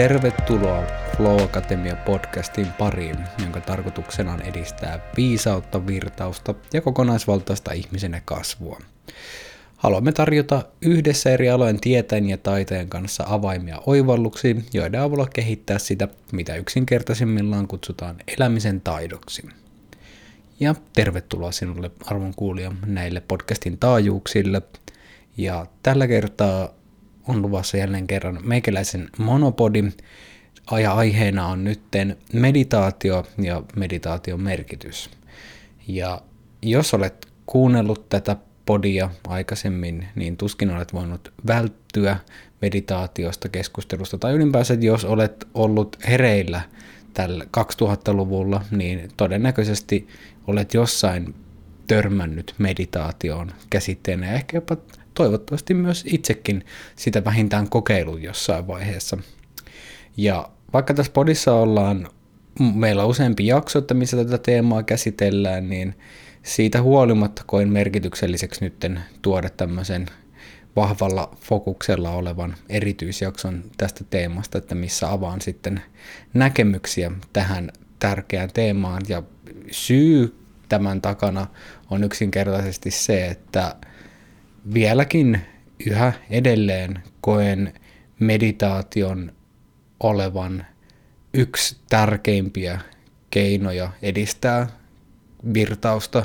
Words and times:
Tervetuloa 0.00 0.84
Flow 1.16 1.42
Akatemia 1.42 1.96
podcastin 1.96 2.66
pariin, 2.78 3.16
jonka 3.42 3.60
tarkoituksena 3.60 4.32
on 4.32 4.42
edistää 4.42 5.00
viisautta, 5.16 5.86
virtausta 5.86 6.54
ja 6.72 6.80
kokonaisvaltaista 6.80 7.72
ihmisen 7.72 8.22
kasvua. 8.24 8.78
Haluamme 9.76 10.12
tarjota 10.12 10.64
yhdessä 10.82 11.30
eri 11.30 11.50
alojen 11.50 11.80
tietäjän 11.80 12.28
ja 12.28 12.38
taiteen 12.38 12.88
kanssa 12.88 13.24
avaimia 13.26 13.82
oivalluksiin, 13.86 14.64
joiden 14.72 15.00
avulla 15.00 15.28
kehittää 15.34 15.78
sitä, 15.78 16.08
mitä 16.32 16.56
yksinkertaisimmillaan 16.56 17.68
kutsutaan 17.68 18.16
elämisen 18.38 18.80
taidoksi. 18.80 19.48
Ja 20.60 20.74
tervetuloa 20.92 21.52
sinulle 21.52 21.90
arvon 22.06 22.34
kuulija 22.34 22.72
näille 22.86 23.20
podcastin 23.20 23.78
taajuuksille. 23.78 24.62
Ja 25.36 25.66
tällä 25.82 26.06
kertaa 26.06 26.79
on 27.30 27.42
luvassa 27.42 27.76
jälleen 27.76 28.06
kerran 28.06 28.38
meikäläisen 28.42 29.08
monopodi, 29.18 29.84
ja 30.82 30.92
aiheena 30.92 31.46
on 31.46 31.64
nytten 31.64 32.16
meditaatio 32.32 33.26
ja 33.38 33.62
meditaation 33.76 34.40
merkitys. 34.40 35.10
Ja 35.88 36.22
jos 36.62 36.94
olet 36.94 37.28
kuunnellut 37.46 38.08
tätä 38.08 38.36
podia 38.66 39.10
aikaisemmin, 39.28 40.08
niin 40.14 40.36
tuskin 40.36 40.70
olet 40.70 40.92
voinut 40.92 41.32
välttyä 41.46 42.16
meditaatiosta, 42.62 43.48
keskustelusta, 43.48 44.18
tai 44.18 44.32
ylipäänsä 44.32 44.74
jos 44.74 45.04
olet 45.04 45.48
ollut 45.54 45.96
hereillä 46.08 46.60
tällä 47.14 47.44
2000-luvulla, 47.44 48.64
niin 48.70 49.08
todennäköisesti 49.16 50.08
olet 50.46 50.74
jossain 50.74 51.34
törmännyt 51.86 52.54
meditaatioon 52.58 53.52
käsitteenä 53.70 54.26
ja 54.26 54.32
ehkä 54.32 54.56
jopa 54.56 54.76
toivottavasti 55.14 55.74
myös 55.74 56.04
itsekin 56.06 56.64
sitä 56.96 57.24
vähintään 57.24 57.68
kokeilun 57.68 58.22
jossain 58.22 58.66
vaiheessa. 58.66 59.18
Ja 60.16 60.48
vaikka 60.72 60.94
tässä 60.94 61.12
podissa 61.12 61.54
ollaan, 61.54 62.08
meillä 62.74 63.04
on 63.04 63.10
useampi 63.10 63.46
jakso, 63.46 63.78
että 63.78 63.94
missä 63.94 64.16
tätä 64.16 64.38
teemaa 64.38 64.82
käsitellään, 64.82 65.68
niin 65.68 65.94
siitä 66.42 66.82
huolimatta 66.82 67.42
koin 67.46 67.68
merkitykselliseksi 67.68 68.64
nytten 68.64 69.00
tuoda 69.22 69.50
tämmöisen 69.50 70.06
vahvalla 70.76 71.36
fokuksella 71.40 72.10
olevan 72.10 72.54
erityisjakson 72.68 73.64
tästä 73.76 74.04
teemasta, 74.10 74.58
että 74.58 74.74
missä 74.74 75.12
avaan 75.12 75.40
sitten 75.40 75.82
näkemyksiä 76.34 77.12
tähän 77.32 77.70
tärkeään 77.98 78.50
teemaan. 78.54 79.02
Ja 79.08 79.22
syy 79.70 80.36
tämän 80.68 81.00
takana 81.02 81.46
on 81.90 82.04
yksinkertaisesti 82.04 82.90
se, 82.90 83.26
että 83.26 83.76
vieläkin 84.74 85.40
yhä 85.86 86.12
edelleen 86.30 87.02
koen 87.20 87.72
meditaation 88.20 89.32
olevan 90.00 90.66
yksi 91.34 91.76
tärkeimpiä 91.88 92.80
keinoja 93.30 93.90
edistää 94.02 94.66
virtausta 95.54 96.24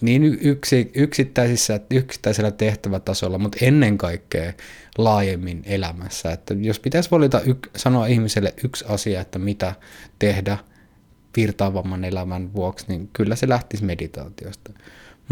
niin 0.00 0.38
yksi, 0.40 0.90
yksittäisissä, 0.94 1.80
yksittäisellä 1.90 2.50
tehtävätasolla, 2.50 3.38
mutta 3.38 3.58
ennen 3.60 3.98
kaikkea 3.98 4.52
laajemmin 4.98 5.62
elämässä. 5.66 6.32
Että 6.32 6.54
jos 6.54 6.80
pitäisi 6.80 7.10
valita 7.10 7.40
yk, 7.40 7.68
sanoa 7.76 8.06
ihmiselle 8.06 8.54
yksi 8.64 8.84
asia, 8.88 9.20
että 9.20 9.38
mitä 9.38 9.74
tehdä 10.18 10.58
virtaavamman 11.36 12.04
elämän 12.04 12.54
vuoksi, 12.54 12.84
niin 12.88 13.10
kyllä 13.12 13.36
se 13.36 13.48
lähtisi 13.48 13.84
meditaatiosta. 13.84 14.72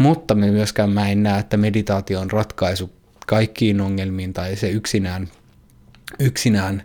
Mutta 0.01 0.35
me 0.35 0.51
myöskään 0.51 0.89
mä 0.89 1.09
en 1.09 1.23
näe, 1.23 1.39
että 1.39 1.57
meditaatio 1.57 2.19
on 2.19 2.31
ratkaisu 2.31 2.93
kaikkiin 3.27 3.81
ongelmiin 3.81 4.33
tai 4.33 4.55
se 4.55 4.69
yksinään, 4.69 5.27
yksinään 6.19 6.83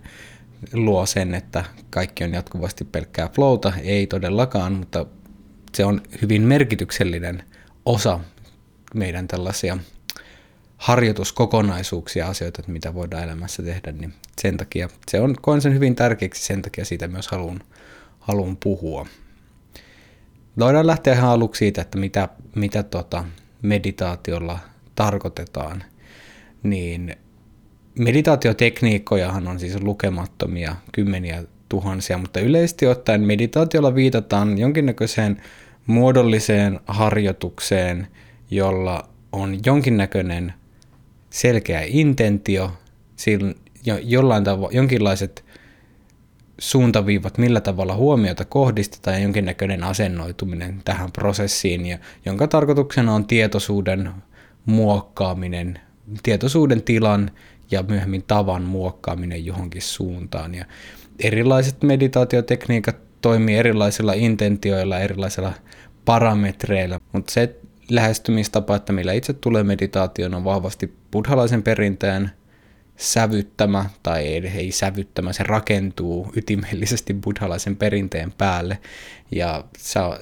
luo 0.72 1.06
sen, 1.06 1.34
että 1.34 1.64
kaikki 1.90 2.24
on 2.24 2.32
jatkuvasti 2.32 2.84
pelkkää 2.84 3.28
flowta. 3.28 3.72
Ei 3.82 4.06
todellakaan, 4.06 4.72
mutta 4.72 5.06
se 5.74 5.84
on 5.84 6.00
hyvin 6.22 6.42
merkityksellinen 6.42 7.42
osa 7.86 8.20
meidän 8.94 9.28
tällaisia 9.28 9.78
harjoituskokonaisuuksia, 10.76 12.28
asioita, 12.28 12.62
mitä 12.66 12.94
voidaan 12.94 13.24
elämässä 13.24 13.62
tehdä, 13.62 13.92
niin 13.92 14.14
sen 14.40 14.56
takia 14.56 14.88
se 15.08 15.20
on, 15.20 15.36
koen 15.40 15.60
sen 15.60 15.74
hyvin 15.74 15.94
tärkeäksi, 15.94 16.46
sen 16.46 16.62
takia 16.62 16.84
siitä 16.84 17.08
myös 17.08 17.28
haluan, 17.28 17.60
haluan 18.20 18.56
puhua. 18.56 19.06
Voidaan 20.58 20.86
lähteä 20.86 21.14
ihan 21.14 21.30
aluksi 21.30 21.58
siitä, 21.58 21.82
että 21.82 21.98
mitä, 21.98 22.28
mitä 22.54 22.82
tota 22.82 23.24
meditaatiolla 23.62 24.58
tarkoitetaan, 24.94 25.84
niin 26.62 27.16
meditaatiotekniikkojahan 27.98 29.48
on 29.48 29.60
siis 29.60 29.82
lukemattomia, 29.82 30.76
kymmeniä 30.92 31.44
tuhansia, 31.68 32.18
mutta 32.18 32.40
yleisesti 32.40 32.86
ottaen 32.86 33.20
meditaatiolla 33.20 33.94
viitataan 33.94 34.58
jonkinnäköiseen 34.58 35.42
muodolliseen 35.86 36.80
harjoitukseen, 36.86 38.06
jolla 38.50 39.08
on 39.32 39.58
jonkinnäköinen 39.66 40.52
selkeä 41.30 41.82
intentio, 41.86 42.72
jollain 44.02 44.44
tavo- 44.44 44.70
jonkinlaiset 44.72 45.44
suuntaviivat, 46.58 47.38
millä 47.38 47.60
tavalla 47.60 47.94
huomiota 47.94 48.44
kohdistetaan 48.44 49.16
ja 49.16 49.22
jonkinnäköinen 49.22 49.84
asennoituminen 49.84 50.82
tähän 50.84 51.12
prosessiin, 51.12 51.86
ja 51.86 51.98
jonka 52.24 52.48
tarkoituksena 52.48 53.14
on 53.14 53.26
tietoisuuden 53.26 54.10
muokkaaminen, 54.66 55.80
tietoisuuden 56.22 56.82
tilan 56.82 57.30
ja 57.70 57.82
myöhemmin 57.82 58.24
tavan 58.26 58.62
muokkaaminen 58.62 59.46
johonkin 59.46 59.82
suuntaan. 59.82 60.54
Ja 60.54 60.64
erilaiset 61.18 61.82
meditaatiotekniikat 61.82 62.96
toimii 63.22 63.56
erilaisilla 63.56 64.12
intentioilla, 64.12 64.98
erilaisilla 64.98 65.52
parametreilla, 66.04 67.00
mutta 67.12 67.32
se 67.32 67.56
lähestymistapa, 67.90 68.76
että 68.76 68.92
millä 68.92 69.12
itse 69.12 69.32
tulee 69.32 69.64
meditaation, 69.64 70.34
on 70.34 70.44
vahvasti 70.44 70.94
buddhalaisen 71.10 71.62
perinteen 71.62 72.30
sävyttämä, 72.96 73.84
tai 74.02 74.26
ei, 74.26 74.46
ei 74.46 74.72
sävyttämä, 74.72 75.32
se 75.32 75.42
rakentuu 75.42 76.32
ytimellisesti 76.36 77.14
buddhalaisen 77.14 77.76
perinteen 77.76 78.32
päälle, 78.32 78.78
ja 79.30 79.64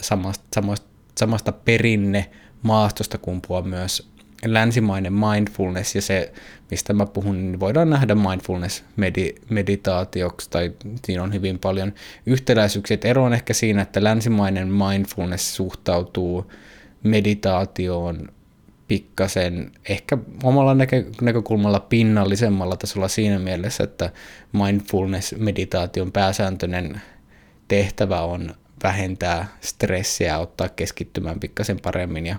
samasta, 0.00 0.44
samasta, 0.54 0.88
samasta 1.18 1.52
perinne 1.52 2.30
maastosta 2.62 3.18
kumpuaa 3.18 3.62
myös 3.62 4.14
länsimainen 4.44 5.12
mindfulness 5.12 5.94
ja 5.94 6.02
se, 6.02 6.32
mistä 6.70 6.92
mä 6.92 7.06
puhun, 7.06 7.36
niin 7.36 7.60
voidaan 7.60 7.90
nähdä 7.90 8.14
mindfulness-meditaatioksi 8.14 10.50
tai 10.50 10.72
siinä 11.04 11.22
on 11.22 11.32
hyvin 11.32 11.58
paljon 11.58 11.92
yhtäläisyyksiä. 12.26 12.98
Ero 13.04 13.24
on 13.24 13.34
ehkä 13.34 13.54
siinä, 13.54 13.82
että 13.82 14.04
länsimainen 14.04 14.68
mindfulness 14.68 15.56
suhtautuu 15.56 16.52
meditaatioon 17.02 18.28
pikkasen 18.89 19.72
ehkä 19.89 20.19
omalla 20.43 20.75
näkö- 20.75 21.11
näkökulmalla 21.21 21.81
pinnallisemmalla 21.81 22.77
tasolla 22.77 23.09
siinä 23.09 23.39
mielessä, 23.39 23.84
että 23.84 24.11
mindfulness-meditaation 24.53 26.12
pääsääntöinen 26.12 27.00
tehtävä 27.69 28.21
on 28.21 28.55
vähentää 28.83 29.47
stressiä 29.61 30.28
ja 30.28 30.39
ottaa 30.39 30.69
keskittymään 30.69 31.41
pikkasen 31.41 31.81
paremmin 31.81 32.27
ja 32.27 32.37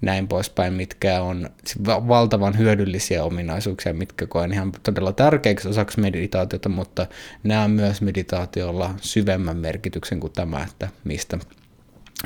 näin 0.00 0.28
poispäin, 0.28 0.72
mitkä 0.72 1.22
on 1.22 1.50
valtavan 1.86 2.58
hyödyllisiä 2.58 3.24
ominaisuuksia, 3.24 3.94
mitkä 3.94 4.26
koen 4.26 4.52
ihan 4.52 4.72
todella 4.82 5.12
tärkeäksi 5.12 5.68
osaksi 5.68 6.00
meditaatiota, 6.00 6.68
mutta 6.68 7.06
nämä 7.42 7.64
on 7.64 7.70
myös 7.70 8.02
meditaatiolla 8.02 8.94
syvemmän 9.00 9.56
merkityksen 9.56 10.20
kuin 10.20 10.32
tämä, 10.32 10.62
että 10.62 10.88
mistä, 11.04 11.38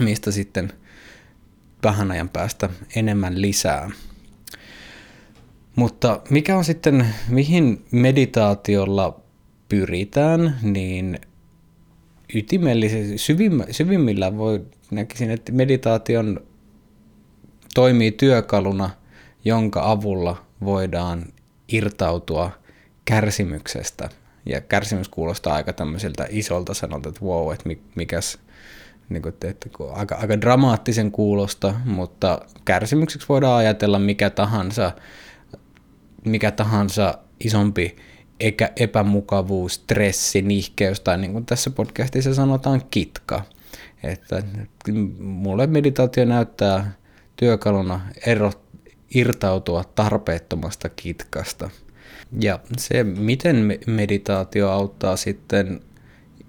mistä 0.00 0.30
sitten 0.30 0.72
vähän 1.84 2.10
ajan 2.10 2.28
päästä 2.28 2.68
enemmän 2.96 3.40
lisää. 3.40 3.90
Mutta 5.76 6.20
mikä 6.30 6.56
on 6.56 6.64
sitten, 6.64 7.06
mihin 7.28 7.84
meditaatiolla 7.90 9.20
pyritään, 9.68 10.58
niin 10.62 11.18
ytimellisesti, 12.34 13.18
syvimmillä 13.70 14.36
voi 14.36 14.66
näkisin, 14.90 15.30
että 15.30 15.52
meditaation 15.52 16.40
toimii 17.74 18.12
työkaluna, 18.12 18.90
jonka 19.44 19.90
avulla 19.90 20.44
voidaan 20.64 21.24
irtautua 21.68 22.50
kärsimyksestä. 23.04 24.08
Ja 24.46 24.60
kärsimys 24.60 25.08
kuulostaa 25.08 25.54
aika 25.54 25.72
tämmöiseltä 25.72 26.26
isolta 26.30 26.74
sanolta, 26.74 27.08
että 27.08 27.24
wow, 27.24 27.52
että 27.52 27.70
mikäs, 27.94 28.38
niin 29.08 29.22
kuin, 29.22 29.34
että 29.40 29.68
aika, 29.92 30.14
aika 30.14 30.40
dramaattisen 30.40 31.10
kuulosta, 31.10 31.74
mutta 31.84 32.40
kärsimykseksi 32.64 33.28
voidaan 33.28 33.58
ajatella 33.58 33.98
mikä 33.98 34.30
tahansa, 34.30 34.92
mikä 36.24 36.50
tahansa 36.50 37.18
isompi 37.40 37.96
eikä 38.40 38.70
epämukavuus, 38.76 39.74
stressi, 39.74 40.42
nihkeys 40.42 41.00
tai 41.00 41.18
niin 41.18 41.32
kuin 41.32 41.46
tässä 41.46 41.70
podcastissa 41.70 42.34
sanotaan 42.34 42.82
kitka. 42.90 43.42
Että 44.02 44.42
mulle 45.18 45.66
meditaatio 45.66 46.24
näyttää 46.24 46.92
työkaluna 47.36 48.00
ero, 48.26 48.52
irtautua 49.14 49.84
tarpeettomasta 49.84 50.88
kitkasta. 50.88 51.70
Ja 52.40 52.60
se, 52.78 53.04
miten 53.04 53.78
meditaatio 53.86 54.70
auttaa 54.70 55.16
sitten 55.16 55.80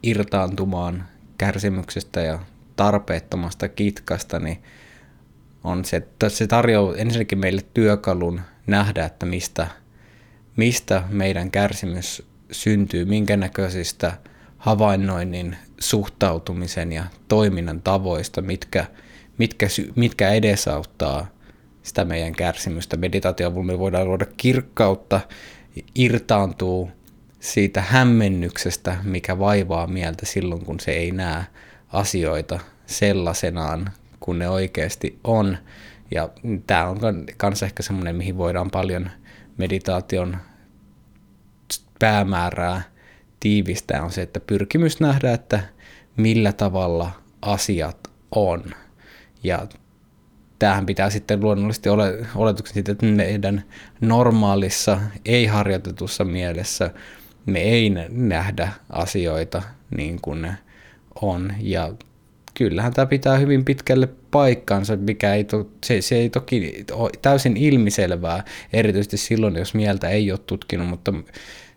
irtaantumaan 0.03 1.05
kärsimyksestä 1.37 2.21
ja 2.21 2.39
tarpeettomasta 2.75 3.69
kitkasta, 3.69 4.39
niin 4.39 4.63
on 5.63 5.85
se, 5.85 5.97
että 5.97 6.29
se 6.29 6.47
tarjoaa 6.47 6.95
ensinnäkin 6.95 7.39
meille 7.39 7.61
työkalun 7.73 8.41
nähdä, 8.67 9.05
että 9.05 9.25
mistä, 9.25 9.67
mistä 10.55 11.03
meidän 11.09 11.51
kärsimys 11.51 12.27
syntyy, 12.51 13.05
minkä 13.05 13.37
näköisistä 13.37 14.13
havainnoinnin, 14.57 15.57
suhtautumisen 15.79 16.91
ja 16.91 17.03
toiminnan 17.27 17.81
tavoista, 17.81 18.41
mitkä, 18.41 18.85
mitkä, 19.37 19.67
mitkä 19.95 20.29
edesauttaa 20.29 21.27
sitä 21.83 22.05
meidän 22.05 22.33
kärsimystä. 22.33 22.97
Meditaation 22.97 23.51
avulla 23.51 23.67
me 23.67 23.79
voidaan 23.79 24.07
luoda 24.07 24.25
kirkkautta, 24.37 25.21
irtaantuu 25.95 26.91
siitä 27.45 27.81
hämmennyksestä, 27.81 28.97
mikä 29.03 29.39
vaivaa 29.39 29.87
mieltä 29.87 30.25
silloin, 30.25 30.65
kun 30.65 30.79
se 30.79 30.91
ei 30.91 31.11
näe 31.11 31.43
asioita 31.93 32.59
sellaisenaan, 32.85 33.89
kun 34.19 34.39
ne 34.39 34.49
oikeasti 34.49 35.19
on. 35.23 35.57
Ja 36.11 36.29
tämä 36.67 36.87
on 36.87 36.97
myös 37.43 37.63
ehkä 37.63 37.83
semmoinen, 37.83 38.15
mihin 38.15 38.37
voidaan 38.37 38.71
paljon 38.71 39.09
meditaation 39.57 40.37
päämäärää 41.99 42.81
tiivistää, 43.39 44.03
on 44.03 44.11
se, 44.11 44.21
että 44.21 44.39
pyrkimys 44.39 44.99
nähdä, 44.99 45.33
että 45.33 45.59
millä 46.17 46.53
tavalla 46.53 47.11
asiat 47.41 48.11
on. 48.31 48.63
Ja 49.43 49.67
tämähän 50.59 50.85
pitää 50.85 51.09
sitten 51.09 51.41
luonnollisesti 51.41 51.89
ole, 51.89 52.25
oletuksen 52.35 52.73
siitä, 52.73 52.91
että 52.91 53.05
meidän 53.05 53.63
normaalissa, 54.01 55.01
ei-harjoitetussa 55.25 56.23
mielessä 56.23 56.91
me 57.45 57.59
ei 57.59 57.91
nähdä 58.09 58.69
asioita 58.89 59.61
niin 59.97 60.21
kuin 60.21 60.41
ne 60.41 60.57
on. 61.21 61.53
Ja 61.59 61.93
kyllähän 62.53 62.93
tämä 62.93 63.05
pitää 63.05 63.37
hyvin 63.37 63.65
pitkälle 63.65 64.07
paikkansa, 64.31 64.95
mikä 64.95 65.33
ei 65.33 65.43
to, 65.43 65.69
se, 65.83 66.01
se 66.01 66.15
ei 66.15 66.29
toki 66.29 66.85
ole 66.91 67.09
täysin 67.21 67.57
ilmiselvää, 67.57 68.43
erityisesti 68.73 69.17
silloin, 69.17 69.55
jos 69.55 69.73
mieltä 69.73 70.09
ei 70.09 70.31
ole 70.31 70.39
tutkinut, 70.45 70.87
mutta 70.87 71.13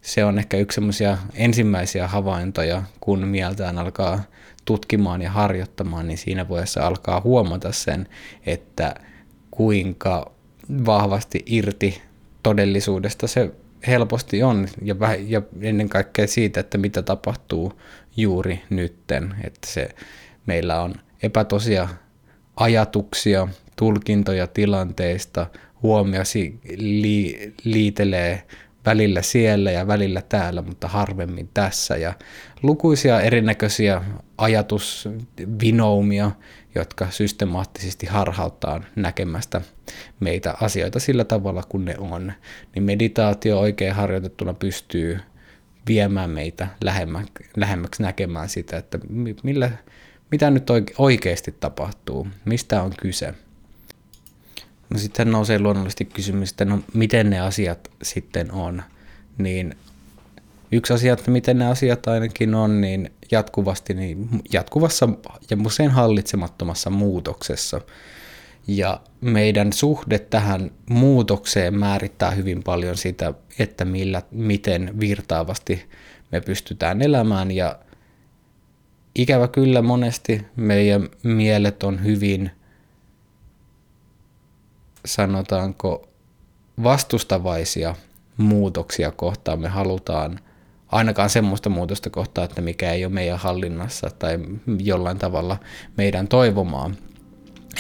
se 0.03 0.25
on 0.25 0.39
ehkä 0.39 0.57
yksi 0.57 0.75
semmoisia 0.75 1.19
ensimmäisiä 1.35 2.09
havaintoja, 2.09 2.83
kun 3.01 3.29
mieltään 3.29 3.79
alkaa 3.79 4.23
tutkimaan 4.65 5.23
ja 5.23 5.31
harjoittamaan, 5.31 6.09
niin 6.09 6.19
siinä 6.19 6.49
vaiheessa 6.49 6.87
alkaa 6.87 7.21
huomata 7.21 7.73
sen, 7.73 8.09
että 8.47 8.95
kuinka 9.51 10.33
vahvasti 10.87 11.43
irti 11.47 12.03
todellisuudesta 12.43 13.27
se 13.27 13.51
helposti 13.87 14.43
on, 14.43 14.69
ja, 14.83 14.95
ja 15.27 15.43
ennen 15.61 15.89
kaikkea 15.89 16.27
siitä, 16.27 16.61
että 16.61 16.79
mitä 16.79 17.03
tapahtuu 17.03 17.81
juuri 18.17 18.63
nytten, 18.71 19.35
että 19.45 19.69
se, 19.71 19.89
meillä 20.47 20.81
on 20.81 20.95
epätosia 21.23 21.89
ajatuksia, 22.57 23.49
tulkintoja 23.77 24.47
tilanteista, 24.47 25.47
huomiosi 25.83 26.61
li, 26.77 27.53
liitelee 27.65 28.43
välillä 28.87 29.23
siellä 29.23 29.71
ja 29.71 29.87
välillä 29.87 30.23
täällä, 30.23 30.63
mutta 30.63 30.89
harvemmin 30.89 31.51
tässä. 31.55 31.97
Ja 31.97 32.13
lukuisia 32.63 33.21
erinäköisiä 33.21 34.03
ajatusvinoumia, 34.39 36.31
jotka 36.81 37.11
systemaattisesti 37.11 38.07
harhauttaa 38.07 38.81
näkemästä 38.97 39.61
meitä 40.21 40.55
asioita 40.61 41.01
sillä 41.01 41.25
tavalla 41.25 41.63
kuin 41.69 41.85
ne 41.85 41.95
on. 41.99 42.33
Niin 42.75 42.83
meditaatio 42.83 43.61
oikein 43.61 43.95
harjoitettuna 43.95 44.55
pystyy 44.55 45.19
viemään 45.87 46.31
meitä 46.31 46.69
lähemmäksi 47.57 48.03
näkemään 48.03 48.49
sitä, 48.49 48.77
että 48.77 48.99
millä, 49.43 49.71
mitä 50.31 50.51
nyt 50.51 50.69
oikeasti 50.99 51.53
tapahtuu, 51.61 52.29
mistä 52.45 52.83
on 52.83 52.93
kyse. 53.01 53.35
No 54.91 54.99
sitten 54.99 55.31
nousee 55.31 55.59
luonnollisesti 55.59 56.05
kysymys, 56.05 56.51
että 56.51 56.65
no 56.65 56.79
miten 56.95 57.31
ne 57.31 57.41
asiat 57.41 57.91
sitten 58.03 58.53
on. 58.53 58.83
Niin 59.39 59.77
yksi 60.73 60.93
asia, 60.93 61.13
että 61.13 61.31
miten 61.31 61.59
ne 61.59 61.67
asiat 61.67 62.09
ainakin 62.09 62.55
on, 62.55 62.81
niin 62.81 63.11
jatkuvasti, 63.31 63.95
niin 63.95 64.29
jatkuvassa 64.53 65.09
ja 65.51 65.57
usein 65.67 65.91
hallitsemattomassa 65.91 66.91
muutoksessa. 66.91 67.81
Ja 68.67 69.01
meidän 69.21 69.73
suhde 69.73 70.19
tähän 70.19 70.71
muutokseen 70.91 71.75
määrittää 71.75 72.31
hyvin 72.31 72.63
paljon 72.63 72.97
sitä, 72.97 73.35
että 73.59 73.85
millä, 73.85 74.23
miten 74.31 75.01
virtaavasti 75.01 75.89
me 76.33 76.41
pystytään 76.41 77.03
elämään. 77.03 77.51
Ja 77.51 77.79
ikävä 79.15 79.49
kyllä 79.49 79.83
monesti 79.83 80.47
meidän 80.57 81.09
mielet 81.23 81.83
on 81.83 82.05
hyvin 82.05 82.51
sanotaanko 85.07 86.09
vastustavaisia 86.83 87.95
muutoksia 88.37 89.11
kohtaan. 89.11 89.61
Me 89.61 89.69
halutaan 89.69 90.41
ainakaan 90.89 91.31
semmoista 91.31 91.71
muutosta 91.71 92.11
kohtaa, 92.11 92.45
että 92.45 92.61
mikä 92.61 92.93
ei 92.93 93.05
ole 93.05 93.13
meidän 93.13 93.39
hallinnassa 93.39 94.11
tai 94.19 94.39
jollain 94.79 95.19
tavalla 95.19 95.57
meidän 95.97 96.29
toivomaa. 96.29 96.91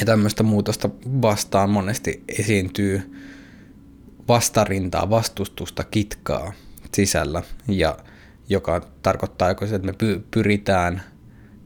Ja 0.00 0.06
tämmöistä 0.06 0.42
muutosta 0.42 0.90
vastaan 1.22 1.70
monesti 1.70 2.24
esiintyy 2.38 3.14
vastarintaa, 4.28 5.10
vastustusta, 5.10 5.84
kitkaa 5.84 6.52
sisällä, 6.94 7.42
ja 7.68 7.98
joka 8.48 8.80
tarkoittaa 9.02 9.48
joko 9.48 9.64
että 9.64 9.78
me 9.78 9.94
pyritään, 10.30 11.02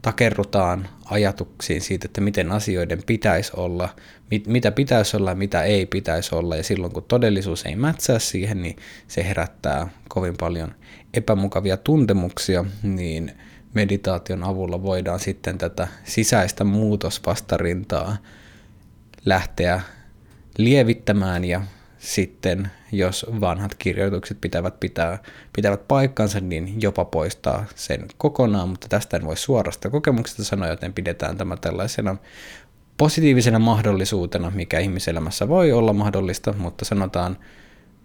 takerrutaan 0.01 0.89
ajatuksiin 1.05 1.81
siitä, 1.81 2.05
että 2.05 2.21
miten 2.21 2.51
asioiden 2.51 3.03
pitäisi 3.07 3.51
olla, 3.55 3.89
mit, 4.31 4.47
mitä 4.47 4.71
pitäisi 4.71 5.17
olla 5.17 5.31
ja 5.31 5.35
mitä 5.35 5.63
ei 5.63 5.85
pitäisi 5.85 6.35
olla. 6.35 6.55
Ja 6.55 6.63
silloin 6.63 6.93
kun 6.93 7.05
todellisuus 7.07 7.65
ei 7.65 7.75
mätsää 7.75 8.19
siihen, 8.19 8.61
niin 8.61 8.75
se 9.07 9.27
herättää 9.27 9.87
kovin 10.09 10.35
paljon 10.39 10.75
epämukavia 11.13 11.77
tuntemuksia, 11.77 12.65
niin 12.83 13.31
meditaation 13.73 14.43
avulla 14.43 14.83
voidaan 14.83 15.19
sitten 15.19 15.57
tätä 15.57 15.87
sisäistä 16.03 16.63
muutosvastarintaa 16.63 18.17
lähteä 19.25 19.81
lievittämään 20.57 21.45
ja 21.45 21.61
sitten 21.99 22.71
jos 22.91 23.25
vanhat 23.41 23.75
kirjoitukset 23.75 24.37
pitävät, 24.41 24.79
pitää, 24.79 25.19
pitävät 25.55 25.87
paikkansa, 25.87 26.39
niin 26.39 26.81
jopa 26.81 27.05
poistaa 27.05 27.65
sen 27.75 28.05
kokonaan, 28.17 28.69
mutta 28.69 28.87
tästä 28.87 29.17
en 29.17 29.25
voi 29.25 29.37
suorasta 29.37 29.89
kokemuksesta 29.89 30.43
sanoa, 30.43 30.67
joten 30.67 30.93
pidetään 30.93 31.37
tämä 31.37 31.57
tällaisena 31.57 32.15
positiivisena 32.97 33.59
mahdollisuutena, 33.59 34.51
mikä 34.55 34.79
ihmiselämässä 34.79 35.47
voi 35.47 35.71
olla 35.71 35.93
mahdollista, 35.93 36.53
mutta 36.53 36.85
sanotaan 36.85 37.37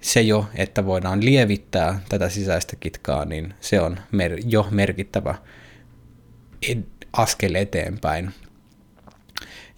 se 0.00 0.20
jo, 0.20 0.46
että 0.54 0.86
voidaan 0.86 1.24
lievittää 1.24 2.00
tätä 2.08 2.28
sisäistä 2.28 2.76
kitkaa, 2.76 3.24
niin 3.24 3.54
se 3.60 3.80
on 3.80 3.98
mer- 4.12 4.40
jo 4.46 4.68
merkittävä 4.70 5.34
askel 7.12 7.54
eteenpäin. 7.54 8.30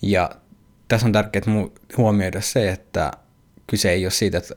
Ja 0.03 0.31
tässä 0.89 1.07
on 1.07 1.13
tärkeää 1.13 1.45
huomioida 1.97 2.41
se, 2.41 2.71
että 2.71 3.11
kyse 3.67 3.91
ei 3.91 4.05
ole 4.05 4.11
siitä, 4.11 4.39
että 4.39 4.55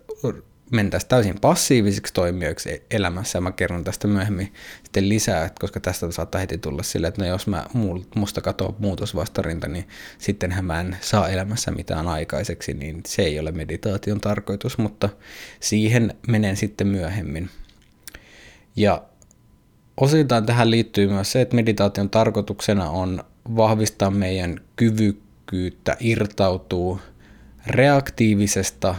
mentäisiin 0.71 1.09
täysin 1.09 1.39
passiivisiksi 1.41 2.13
toimijoiksi 2.13 2.71
e- 2.71 2.81
elämässä, 2.91 3.37
ja 3.37 3.41
mä 3.41 3.51
kerron 3.51 3.83
tästä 3.83 4.07
myöhemmin 4.07 4.53
sitten 4.83 5.09
lisää, 5.09 5.45
että 5.45 5.59
koska 5.59 5.79
tästä 5.79 6.11
saattaa 6.11 6.41
heti 6.41 6.57
tulla 6.57 6.83
sille, 6.83 7.07
että 7.07 7.21
no 7.21 7.27
jos 7.27 7.47
mä 7.47 7.65
musta 8.15 8.41
katoo 8.41 8.75
muutosvastarinta, 8.79 9.67
niin 9.67 9.87
sittenhän 10.17 10.65
mä 10.65 10.79
en 10.79 10.97
saa 11.01 11.29
elämässä 11.29 11.71
mitään 11.71 12.07
aikaiseksi, 12.07 12.73
niin 12.73 13.01
se 13.07 13.21
ei 13.21 13.39
ole 13.39 13.51
meditaation 13.51 14.21
tarkoitus, 14.21 14.77
mutta 14.77 15.09
siihen 15.59 16.13
menen 16.27 16.57
sitten 16.57 16.87
myöhemmin. 16.87 17.49
Ja 18.75 19.03
osittain 19.97 20.45
tähän 20.45 20.71
liittyy 20.71 21.07
myös 21.07 21.31
se, 21.31 21.41
että 21.41 21.55
meditaation 21.55 22.09
tarkoituksena 22.09 22.89
on 22.89 23.23
vahvistaa 23.55 24.11
meidän 24.11 24.59
kyvykkyyttä 24.75 25.97
irtautuu 25.99 26.99
reaktiivisesta 27.67 28.95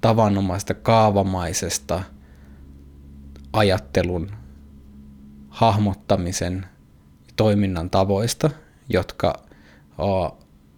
tavanomaista 0.00 0.74
kaavamaisesta 0.74 2.02
ajattelun 3.52 4.30
hahmottamisen 5.48 6.66
toiminnan 7.36 7.90
tavoista, 7.90 8.50
jotka 8.88 9.34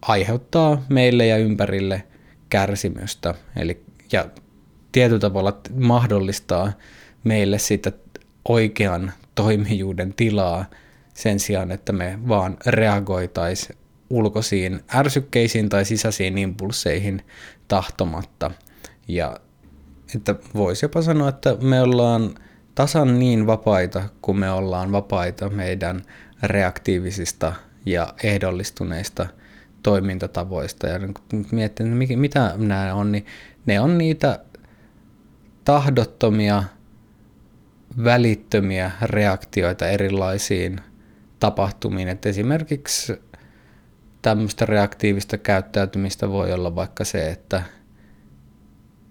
aiheuttaa 0.03 0.83
meille 0.89 1.27
ja 1.27 1.37
ympärille 1.37 2.03
kärsimystä. 2.49 3.35
Eli, 3.57 3.85
ja 4.13 4.27
tietyllä 4.93 5.21
tavalla 5.21 5.61
mahdollistaa 5.75 6.73
meille 7.25 7.59
sitä 7.59 7.93
oikean 8.49 9.13
toimijuuden 9.35 10.15
tilaa 10.15 10.65
sen 11.15 11.41
sijaan, 11.41 11.71
että 11.71 11.93
me 11.93 12.19
vaan 12.29 12.57
reagoitaisiin 12.67 13.79
ulkoisiin 14.11 14.81
ärsykkeisiin 14.95 15.69
tai 15.69 15.85
sisäisiin 15.85 16.39
impulseihin 16.39 17.25
tahtomatta– 17.69 18.51
ja 19.09 19.37
että 20.17 20.35
voisi 20.55 20.85
jopa 20.85 21.03
sanoa, 21.03 21.29
että 21.29 21.57
me 21.61 21.81
ollaan 21.81 22.35
tasan 22.75 23.19
niin 23.19 23.47
vapaita 23.47 24.03
kuin 24.23 24.39
me 24.39 24.51
ollaan 24.51 24.93
vapaita 24.93 25.51
meidän 25.51 26.03
reaktiivisista 26.43 27.53
ja 27.87 28.15
ehdollistuneista 28.23 29.27
toimintatavoista. 29.83 30.87
Ja 30.87 30.99
kun 31.31 31.47
miettii, 31.53 31.87
että 31.87 32.17
mitä 32.17 32.55
nämä 32.57 32.95
on, 32.95 33.13
niin 33.13 33.27
ne 33.67 33.81
on 33.81 33.99
niitä 33.99 34.39
tahdottomia, 35.65 36.65
välittömiä 38.05 38.91
reaktioita 39.03 39.89
erilaisiin 39.89 40.81
tapahtumiin. 41.41 42.09
Että 42.09 42.29
esimerkiksi 42.29 43.23
tämmöistä 44.23 44.67
reaktiivista 44.67 45.39
käyttäytymistä 45.39 46.29
voi 46.29 46.53
olla 46.53 46.75
vaikka 46.75 47.05
se, 47.05 47.31
että 47.31 47.63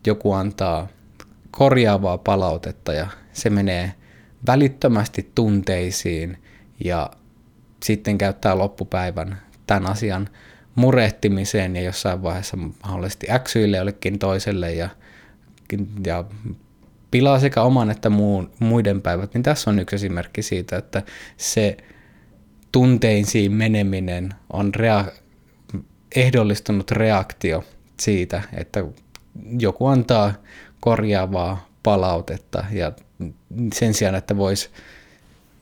joku 0.07 0.33
antaa 0.33 0.87
korjaavaa 1.51 2.17
palautetta 2.17 2.93
ja 2.93 3.07
se 3.33 3.49
menee 3.49 3.93
välittömästi 4.47 5.31
tunteisiin 5.35 6.37
ja 6.83 7.09
sitten 7.83 8.17
käyttää 8.17 8.57
loppupäivän 8.57 9.41
tämän 9.67 9.91
asian 9.91 10.29
murehtimiseen 10.75 11.75
ja 11.75 11.81
jossain 11.81 12.23
vaiheessa 12.23 12.57
mahdollisesti 12.83 13.31
äksyille 13.31 13.77
jollekin 13.77 14.19
toiselle 14.19 14.73
ja, 14.73 14.89
ja 16.05 16.23
pilaa 17.11 17.39
sekä 17.39 17.61
oman 17.61 17.91
että 17.91 18.09
muun, 18.09 18.51
muiden 18.59 19.01
päivät, 19.01 19.33
niin 19.33 19.43
tässä 19.43 19.69
on 19.69 19.79
yksi 19.79 19.95
esimerkki 19.95 20.41
siitä, 20.41 20.77
että 20.77 21.01
se 21.37 21.77
tunteisiin 22.71 23.51
meneminen 23.51 24.33
on 24.53 24.71
rea- 24.75 25.11
ehdollistunut 26.15 26.91
reaktio 26.91 27.63
siitä, 27.99 28.41
että 28.53 28.83
joku 29.59 29.87
antaa 29.87 30.33
korjaavaa 30.79 31.67
palautetta 31.83 32.65
ja 32.71 32.91
sen 33.73 33.93
sijaan, 33.93 34.15
että 34.15 34.37
voisi 34.37 34.69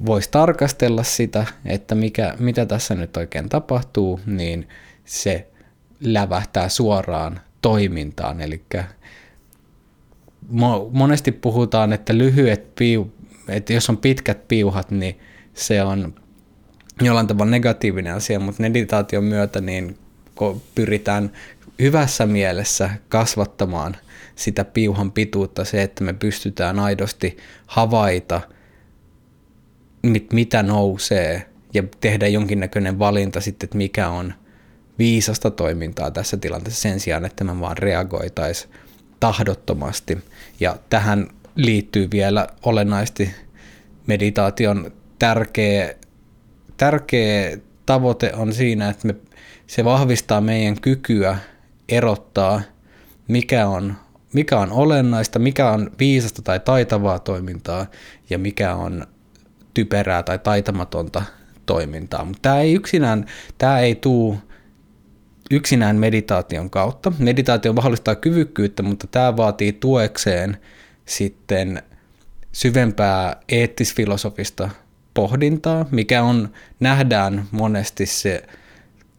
vois 0.06 0.28
tarkastella 0.28 1.04
sitä, 1.04 1.46
että 1.66 1.96
mikä, 1.96 2.36
mitä 2.40 2.66
tässä 2.66 2.96
nyt 2.96 3.18
oikein 3.18 3.50
tapahtuu, 3.50 4.20
niin 4.26 4.68
se 5.06 5.48
lävähtää 6.02 6.70
suoraan 6.70 7.42
toimintaan. 7.62 8.42
Eli 8.42 8.64
monesti 10.92 11.32
puhutaan, 11.32 11.94
että 11.94 12.18
lyhyet 12.18 12.76
piu, 12.76 13.12
että 13.48 13.74
jos 13.74 13.90
on 13.90 13.98
pitkät 13.98 14.48
piuhat, 14.48 14.92
niin 14.92 15.20
se 15.54 15.84
on 15.84 16.16
jollain 17.02 17.28
tavalla 17.28 17.52
negatiivinen 17.52 18.14
asia, 18.14 18.40
mutta 18.40 18.62
meditaation 18.62 19.24
myötä 19.24 19.62
niin 19.62 19.98
pyritään 20.76 21.32
hyvässä 21.80 22.26
mielessä 22.26 22.90
kasvattamaan 23.10 23.98
sitä 24.36 24.66
piuhan 24.66 25.12
pituutta, 25.12 25.66
se, 25.66 25.82
että 25.82 26.04
me 26.04 26.14
pystytään 26.14 26.80
aidosti 26.80 27.38
havaita, 27.68 28.42
mit, 30.04 30.34
mitä 30.34 30.64
nousee 30.64 31.50
ja 31.74 31.84
tehdä 32.02 32.28
jonkinnäköinen 32.28 33.00
valinta 33.00 33.42
sitten, 33.42 33.68
että 33.68 33.78
mikä 33.78 34.10
on 34.10 34.34
viisasta 35.00 35.52
toimintaa 35.52 36.12
tässä 36.12 36.38
tilanteessa 36.38 36.82
sen 36.82 37.00
sijaan, 37.00 37.26
että 37.26 37.44
me 37.44 37.60
vaan 37.60 37.78
reagoitaisiin 37.78 38.74
tahdottomasti. 39.20 40.18
Ja 40.60 40.78
tähän 40.90 41.28
liittyy 41.56 42.08
vielä 42.12 42.48
olennaisesti 42.64 43.32
meditaation 44.08 44.92
tärkeä, 45.20 45.96
tärkeä 46.78 47.58
tavoite 47.86 48.32
on 48.34 48.54
siinä, 48.54 48.90
että 48.90 49.08
me, 49.08 49.16
se 49.68 49.86
vahvistaa 49.86 50.42
meidän 50.42 50.82
kykyä 50.82 51.38
erottaa, 51.90 52.62
mikä 53.28 53.68
on, 53.68 53.96
mikä 54.34 54.60
on 54.60 54.72
olennaista, 54.72 55.40
mikä 55.40 55.72
on 55.72 55.92
viisasta 56.00 56.42
tai 56.42 56.60
taitavaa 56.60 57.20
toimintaa 57.20 57.86
ja 58.30 58.38
mikä 58.38 58.76
on 58.76 59.08
typerää 59.74 60.24
tai 60.24 60.40
taitamatonta 60.40 61.24
toimintaa. 61.66 62.26
Mutta 62.26 62.40
tämä 62.42 62.60
ei 62.60 62.74
yksinään, 62.74 63.26
tämä 63.58 63.80
ei 63.80 63.96
tuu 63.96 64.38
yksinään 65.52 65.96
meditaation 65.96 66.70
kautta. 66.70 67.12
Meditaatio 67.20 67.74
mahdollistaa 67.74 68.16
kyvykkyyttä, 68.16 68.84
mutta 68.84 69.08
tämä 69.08 69.38
vaatii 69.38 69.74
tuekseen 69.74 70.58
sitten 71.06 71.84
syvempää 72.52 73.36
eettisfilosofista 73.50 74.70
pohdintaa, 75.14 75.86
mikä 75.92 76.24
on, 76.24 76.50
nähdään 76.80 77.46
monesti 77.52 78.06
se 78.06 78.44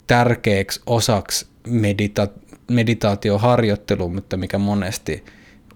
tärkeäksi 0.07 0.81
osaksi 0.87 1.47
medita- 1.69 2.50
meditaatioharjoitteluun, 2.71 4.15
mutta 4.15 4.37
mikä 4.37 4.59
monesti 4.59 5.25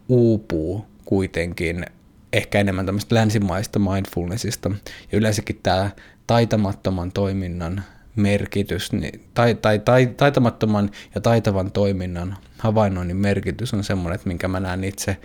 uupuu 0.08 0.86
kuitenkin 1.04 1.86
ehkä 2.32 2.60
enemmän 2.60 2.86
tämmöistä 2.86 3.14
länsimaista 3.14 3.78
mindfulnessista. 3.78 4.70
Ja 5.12 5.18
yleensäkin 5.18 5.60
tämä 5.62 5.90
taitamattoman 6.26 7.12
toiminnan 7.12 7.84
merkitys, 8.16 8.92
niin, 8.92 9.20
tai, 9.34 9.54
tai, 9.54 9.78
tai, 9.78 10.06
taitamattoman 10.06 10.90
ja 11.14 11.20
taitavan 11.20 11.72
toiminnan 11.72 12.36
havainnoinnin 12.58 13.16
merkitys 13.16 13.74
on 13.74 13.84
semmoinen, 13.84 14.14
että 14.14 14.28
minkä 14.28 14.48
mä 14.48 14.60
näen 14.60 14.84
itse 14.84 15.16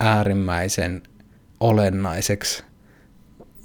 äärimmäisen 0.00 1.02
olennaiseksi 1.60 2.64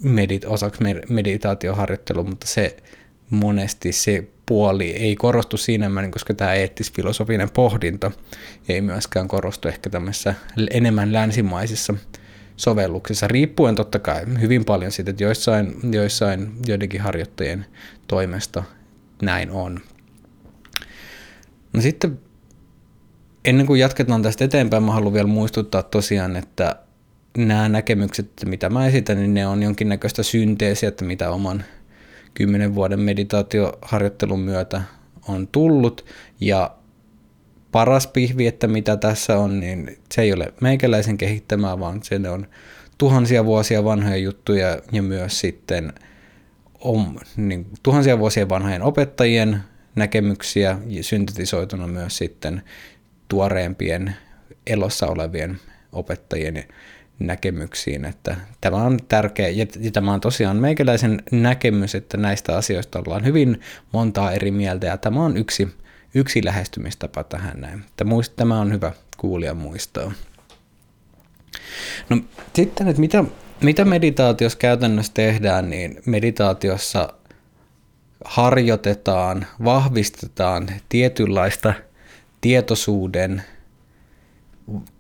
medit, 0.03 0.45
osaksi 0.45 0.83
meditaatioharjoittelu, 1.09 2.23
mutta 2.23 2.47
se 2.47 2.77
monesti 3.29 3.91
se 3.91 4.27
puoli 4.45 4.89
ei 4.91 5.15
korostu 5.15 5.57
siinä 5.57 5.89
määrin, 5.89 6.11
koska 6.11 6.33
tämä 6.33 6.53
eettis-filosofinen 6.53 7.49
pohdinta 7.53 8.11
ei 8.69 8.81
myöskään 8.81 9.27
korostu 9.27 9.67
ehkä 9.67 9.89
tämmöisissä 9.89 10.35
enemmän 10.71 11.13
länsimaisissa 11.13 11.93
sovelluksissa, 12.57 13.27
riippuen 13.27 13.75
totta 13.75 13.99
kai 13.99 14.25
hyvin 14.41 14.65
paljon 14.65 14.91
siitä, 14.91 15.11
että 15.11 15.23
joissain, 15.23 15.75
joissain 15.91 16.51
joidenkin 16.67 17.01
harjoittajien 17.01 17.65
toimesta 18.07 18.63
näin 19.21 19.51
on. 19.51 19.79
No 21.73 21.81
sitten 21.81 22.19
ennen 23.45 23.65
kuin 23.65 23.79
jatketaan 23.79 24.21
tästä 24.21 24.45
eteenpäin, 24.45 24.83
mä 24.83 24.91
haluan 24.91 25.13
vielä 25.13 25.27
muistuttaa 25.27 25.83
tosiaan, 25.83 26.35
että 26.35 26.75
nämä 27.37 27.69
näkemykset, 27.69 28.31
mitä 28.45 28.69
mä 28.69 28.87
esitän, 28.87 29.17
niin 29.17 29.33
ne 29.33 29.47
on 29.47 29.63
jonkinnäköistä 29.63 30.23
synteesiä, 30.23 30.89
että 30.89 31.05
mitä 31.05 31.29
oman 31.29 31.63
kymmenen 32.35 32.75
vuoden 32.75 32.99
meditaatioharjoittelun 32.99 34.39
myötä 34.39 34.81
on 35.27 35.47
tullut. 35.47 36.05
Ja 36.39 36.75
paras 37.71 38.07
pihvi, 38.07 38.47
että 38.47 38.67
mitä 38.67 38.97
tässä 38.97 39.37
on, 39.37 39.59
niin 39.59 39.97
se 40.11 40.21
ei 40.21 40.33
ole 40.33 40.53
meikäläisen 40.61 41.17
kehittämää, 41.17 41.79
vaan 41.79 42.03
se 42.03 42.29
on 42.29 42.47
tuhansia 42.97 43.45
vuosia 43.45 43.83
vanhoja 43.83 44.17
juttuja 44.17 44.81
ja 44.91 45.01
myös 45.01 45.39
sitten 45.39 45.93
on, 46.79 47.19
niin, 47.37 47.65
tuhansia 47.83 48.19
vuosia 48.19 48.49
vanhojen 48.49 48.81
opettajien 48.81 49.59
näkemyksiä 49.95 50.77
syntetisoituna 51.01 51.87
myös 51.87 52.17
sitten 52.17 52.61
tuoreempien 53.27 54.15
elossa 54.67 55.07
olevien 55.07 55.59
opettajien 55.91 56.63
näkemyksiin, 57.19 58.05
että 58.05 58.35
tämä 58.61 58.77
on 58.77 58.99
tärkeä, 59.07 59.49
ja 59.49 59.91
tämä 59.93 60.13
on 60.13 60.21
tosiaan 60.21 60.57
meikäläisen 60.57 61.23
näkemys, 61.31 61.95
että 61.95 62.17
näistä 62.17 62.57
asioista 62.57 62.99
ollaan 62.99 63.25
hyvin 63.25 63.61
montaa 63.91 64.31
eri 64.31 64.51
mieltä, 64.51 64.87
ja 64.87 64.97
tämä 64.97 65.23
on 65.23 65.37
yksi, 65.37 65.67
yksi 66.15 66.45
lähestymistapa 66.45 67.23
tähän 67.23 67.61
näin. 67.61 67.83
Tämä 68.35 68.59
on 68.59 68.71
hyvä 68.71 68.91
kuulia 69.17 69.53
muistaa. 69.53 70.11
No 72.09 72.17
sitten, 72.53 72.87
että 72.87 72.99
mitä, 72.99 73.23
mitä 73.61 73.85
meditaatiossa 73.85 74.57
käytännössä 74.57 75.11
tehdään, 75.13 75.69
niin 75.69 76.01
meditaatiossa 76.05 77.13
harjoitetaan, 78.25 79.47
vahvistetaan 79.63 80.67
tietynlaista 80.89 81.73
tietoisuuden 82.41 83.43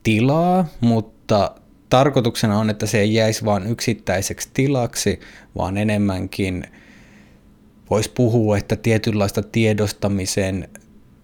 tilaa, 0.03 0.65
mutta 0.81 1.51
tarkoituksena 1.95 2.59
on, 2.59 2.69
että 2.69 2.85
se 2.85 2.99
ei 2.99 3.13
jäisi 3.13 3.45
vain 3.45 3.67
yksittäiseksi 3.67 4.49
tilaksi, 4.53 5.19
vaan 5.57 5.77
enemmänkin 5.77 6.63
voisi 7.89 8.11
puhua, 8.15 8.57
että 8.57 8.75
tietynlaista 8.75 9.43
tiedostamisen 9.43 10.69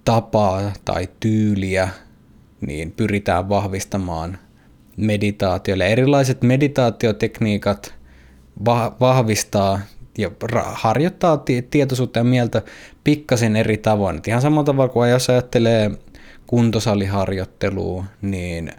tapaa 0.05 0.71
tai 0.85 1.09
tyyliä 1.19 1.89
niin 2.61 2.91
pyritään 2.91 3.49
vahvistamaan 3.49 4.37
meditaatiolle. 4.97 5.87
Erilaiset 5.87 6.41
meditaatiotekniikat 6.41 7.93
vahvistaa 8.99 9.79
ja 10.17 10.31
harjoittaa 10.73 11.43
tietoisuutta 11.71 12.19
ja 12.19 12.23
mieltä 12.23 12.61
pikkasen 13.03 13.55
eri 13.55 13.77
tavoin. 13.77 14.17
Et 14.17 14.27
ihan 14.27 14.41
samalla 14.41 14.65
tavalla 14.65 14.93
kuin 14.93 15.09
jos 15.09 15.29
ajattelee 15.29 15.91
kuntosaliharjoittelua, 16.47 18.05
niin 18.21 18.71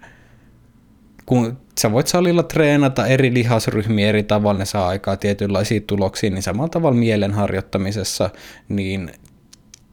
kun 1.27 1.62
sä 1.81 1.93
voit 1.93 2.07
salilla 2.07 2.43
treenata 2.43 3.07
eri 3.07 3.35
lihasryhmiä 3.35 4.09
eri 4.09 4.23
tavalla, 4.23 4.59
ne 4.59 4.64
saa 4.64 4.88
aikaa 4.88 5.17
tietynlaisia 5.17 5.81
tuloksia, 5.81 6.31
niin 6.31 6.43
samalla 6.43 6.69
tavalla 6.69 6.99
mielen 6.99 7.33
harjoittamisessa, 7.33 8.31
niin 8.69 9.12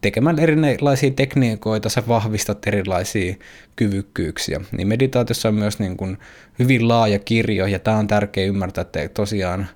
tekemällä 0.01 0.41
erilaisia 0.41 1.11
tekniikoita 1.11 1.89
sä 1.89 2.03
vahvistat 2.07 2.67
erilaisia 2.67 3.35
kyvykkyyksiä. 3.75 4.61
Niin 4.77 4.87
meditaatiossa 4.87 5.49
on 5.49 5.55
myös 5.55 5.79
niin 5.79 5.97
kuin 5.97 6.17
hyvin 6.59 6.87
laaja 6.87 7.19
kirjo, 7.19 7.65
ja 7.65 7.79
tämä 7.79 7.97
on 7.97 8.07
tärkeä 8.07 8.45
ymmärtää, 8.45 8.81
että 8.81 9.09
tosiaan 9.13 9.67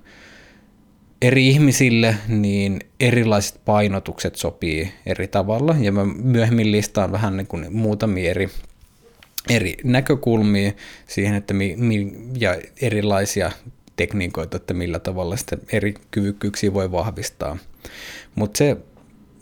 eri 1.22 1.48
ihmisille 1.48 2.16
niin 2.28 2.80
erilaiset 3.00 3.60
painotukset 3.64 4.34
sopii 4.34 4.92
eri 5.06 5.28
tavalla, 5.28 5.76
ja 5.80 5.92
mä 5.92 6.04
myöhemmin 6.04 6.72
listaan 6.72 7.12
vähän 7.12 7.36
niin 7.36 7.46
kuin 7.46 7.66
muutamia 7.70 8.30
eri, 8.30 8.50
eri 9.48 9.76
näkökulmia 9.84 10.72
siihen, 11.06 11.34
että 11.34 11.54
mi, 11.54 11.74
mi, 11.76 12.12
ja 12.38 12.56
erilaisia 12.80 13.50
tekniikoita, 13.96 14.56
että 14.56 14.74
millä 14.74 14.98
tavalla 14.98 15.36
sitten 15.36 15.60
eri 15.72 15.94
kyvykkyyksiä 16.10 16.74
voi 16.74 16.92
vahvistaa. 16.92 17.56
Mutta 18.34 18.58
se, 18.58 18.76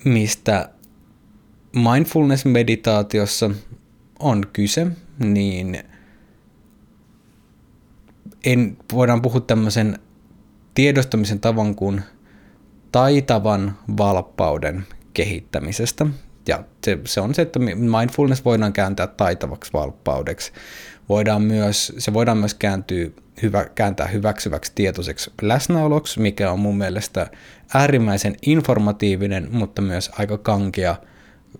mistä 0.04 0.68
mindfulness-meditaatiossa 1.76 3.50
on 4.18 4.46
kyse, 4.52 4.86
niin 5.18 5.78
en, 8.44 8.76
voidaan 8.92 9.22
puhua 9.22 9.40
tämmöisen 9.40 9.98
tiedostamisen 10.74 11.40
tavan 11.40 11.74
kuin 11.74 12.00
taitavan 12.92 13.78
valppauden 13.98 14.86
kehittämisestä. 15.14 16.06
Ja 16.48 16.64
se, 16.84 16.98
se 17.04 17.20
on 17.20 17.34
se, 17.34 17.42
että 17.42 17.58
mindfulness 17.58 18.44
voidaan 18.44 18.72
kääntää 18.72 19.06
taitavaksi 19.06 19.72
valppaudeksi. 19.72 20.52
Voidaan 21.08 21.42
myös, 21.42 21.92
se 21.98 22.12
voidaan 22.12 22.38
myös 22.38 22.54
kääntyä, 22.54 23.06
hyvä, 23.42 23.64
kääntää 23.74 24.06
hyväksyväksi 24.06 24.72
tietoiseksi 24.74 25.30
läsnäoloksi, 25.42 26.20
mikä 26.20 26.50
on 26.50 26.58
mun 26.58 26.78
mielestä 26.78 27.26
äärimmäisen 27.74 28.36
informatiivinen, 28.42 29.48
mutta 29.50 29.82
myös 29.82 30.10
aika 30.18 30.38
kankea, 30.38 30.96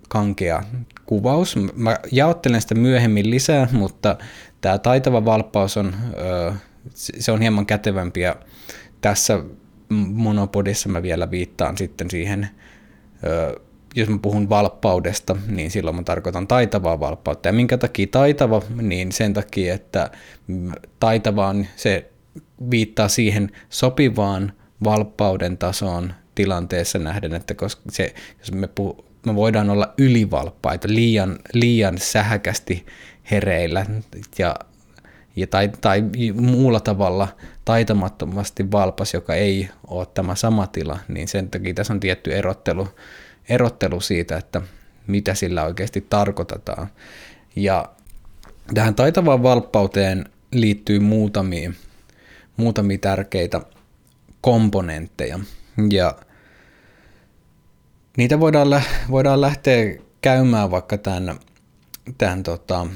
kankea 0.09 0.63
kuvaus. 1.05 1.55
Mä 1.75 1.97
jaottelen 2.11 2.61
sitä 2.61 2.75
myöhemmin 2.75 3.31
lisää, 3.31 3.67
mutta 3.71 4.17
tämä 4.61 4.77
taitava 4.77 5.25
valppaus 5.25 5.77
on, 5.77 5.95
se 6.95 7.31
on 7.31 7.41
hieman 7.41 7.65
kätevämpi 7.65 8.21
tässä 9.01 9.43
monopodissa 10.13 10.89
mä 10.89 11.03
vielä 11.03 11.31
viittaan 11.31 11.77
sitten 11.77 12.09
siihen, 12.09 12.49
jos 13.95 14.09
mä 14.09 14.17
puhun 14.21 14.49
valppaudesta, 14.49 15.35
niin 15.47 15.71
silloin 15.71 15.95
mä 15.95 16.03
tarkoitan 16.03 16.47
taitavaa 16.47 16.99
valppautta. 16.99 17.49
Ja 17.49 17.53
minkä 17.53 17.77
takia 17.77 18.07
taitava? 18.11 18.61
Niin 18.81 19.11
sen 19.11 19.33
takia, 19.33 19.73
että 19.73 20.11
taitavaan 20.99 21.67
se 21.75 22.11
viittaa 22.71 23.07
siihen 23.07 23.51
sopivaan 23.69 24.53
valppauden 24.83 25.57
tasoon 25.57 26.13
tilanteessa 26.35 26.99
nähden, 26.99 27.33
että 27.33 27.53
koska 27.53 27.81
se, 27.91 28.13
jos 28.39 28.51
me, 28.51 28.69
puh- 28.79 29.03
me 29.25 29.35
voidaan 29.35 29.69
olla 29.69 29.93
ylivalppaita, 29.97 30.87
liian, 30.91 31.39
liian 31.53 31.97
sähäkästi 31.97 32.85
hereillä 33.31 33.85
ja 34.37 34.55
ja 35.35 35.47
tai, 35.47 35.69
tai 35.81 36.03
muulla 36.33 36.79
tavalla 36.79 37.27
taitamattomasti 37.65 38.71
valpas, 38.71 39.13
joka 39.13 39.35
ei 39.35 39.69
ole 39.87 40.07
tämä 40.13 40.35
sama 40.35 40.67
tila, 40.67 40.99
niin 41.07 41.27
sen 41.27 41.49
takia 41.49 41.73
tässä 41.73 41.93
on 41.93 41.99
tietty 41.99 42.35
erottelu, 42.35 42.87
erottelu 43.49 44.01
siitä, 44.01 44.37
että 44.37 44.61
mitä 45.07 45.33
sillä 45.33 45.63
oikeasti 45.63 46.05
tarkoitetaan. 46.09 46.87
Ja 47.55 47.89
tähän 48.73 48.95
taitavaan 48.95 49.43
valppauteen 49.43 50.25
liittyy 50.51 50.99
muutamia, 50.99 51.71
muutamia 52.57 52.97
tärkeitä 52.97 53.61
komponentteja. 54.41 55.39
Ja 55.91 56.15
niitä 58.17 58.39
voidaan, 58.39 58.83
voidaan 59.11 59.41
lähteä 59.41 59.95
käymään 60.21 60.71
vaikka 60.71 60.97
tämän, 60.97 61.39
tämän 62.17 62.43
tota, 62.43 62.87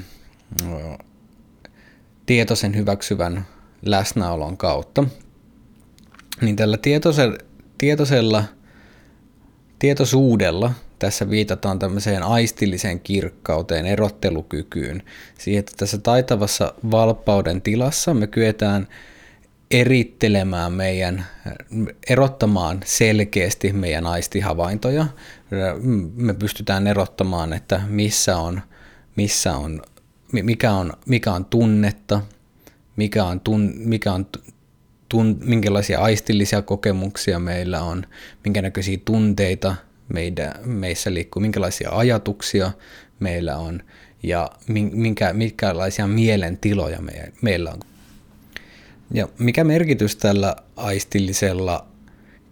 tietoisen 2.26 2.76
hyväksyvän 2.76 3.46
läsnäolon 3.82 4.56
kautta, 4.56 5.04
niin 6.40 6.56
tällä 6.56 6.76
tietoisella, 6.76 7.38
tietoisella 7.78 8.44
tietoisuudella 9.78 10.72
tässä 10.98 11.30
viitataan 11.30 11.78
tämmöiseen 11.78 12.22
aistilliseen 12.22 13.00
kirkkauteen, 13.00 13.86
erottelukykyyn, 13.86 15.02
siihen, 15.38 15.60
että 15.60 15.72
tässä 15.76 15.98
taitavassa 15.98 16.74
valppauden 16.90 17.62
tilassa 17.62 18.14
me 18.14 18.26
kyetään 18.26 18.88
erittelemään 19.70 20.72
meidän, 20.72 21.26
erottamaan 22.10 22.80
selkeästi 22.84 23.72
meidän 23.72 24.06
aistihavaintoja. 24.06 25.06
Me 26.14 26.34
pystytään 26.34 26.86
erottamaan, 26.86 27.52
että 27.52 27.80
missä 27.88 28.36
on, 28.36 28.60
missä 29.16 29.56
on 29.56 29.82
mikä 30.32 30.72
on, 30.72 30.92
mikä 31.06 31.32
on 31.32 31.44
tunnetta, 31.44 32.20
mikä 32.96 33.24
on, 33.24 33.40
tun, 33.40 33.72
mikä 33.76 34.12
on 34.12 34.26
tun, 35.08 35.38
minkälaisia 35.44 36.00
aistillisia 36.00 36.62
kokemuksia 36.62 37.38
meillä 37.38 37.82
on, 37.82 38.06
minkä 38.44 38.62
näköisiä 38.62 38.98
tunteita 39.04 39.74
meidän, 40.08 40.54
meissä 40.64 41.14
liikkuu, 41.14 41.40
minkälaisia 41.40 41.90
ajatuksia 41.90 42.72
meillä 43.20 43.56
on 43.56 43.82
ja 44.22 44.50
minkä, 44.92 45.32
minkälaisia 45.32 46.06
mielentiloja 46.06 47.00
me, 47.00 47.32
meillä 47.42 47.70
on. 47.70 47.80
Ja 49.14 49.28
mikä 49.38 49.64
merkitys 49.64 50.16
tällä 50.16 50.56
aistillisella 50.76 51.86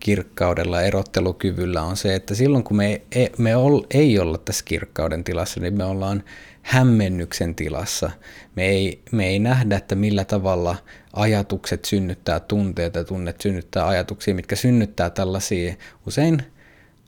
kirkkaudella 0.06 0.82
erottelukyvyllä 0.82 1.82
on 1.82 1.96
se, 1.96 2.14
että 2.14 2.34
silloin 2.34 2.64
kun 2.64 2.76
me, 2.76 3.02
ei, 3.12 3.32
me 3.38 3.56
ol, 3.56 3.82
ei 3.90 4.18
olla 4.18 4.38
tässä 4.38 4.64
kirkkauden 4.64 5.24
tilassa, 5.24 5.60
niin 5.60 5.74
me 5.74 5.84
ollaan 5.84 6.24
hämmennyksen 6.62 7.54
tilassa. 7.54 8.10
Me 8.56 8.64
ei, 8.66 9.02
me 9.12 9.26
ei 9.26 9.38
nähdä, 9.38 9.76
että 9.76 9.94
millä 9.94 10.24
tavalla 10.24 10.76
ajatukset 11.12 11.84
synnyttää 11.84 12.40
tunteita 12.40 12.98
ja 12.98 13.04
tunnet 13.04 13.40
synnyttää 13.40 13.88
ajatuksia, 13.88 14.34
mitkä 14.34 14.56
synnyttää 14.56 15.10
tällaisia 15.10 15.74
usein 16.06 16.42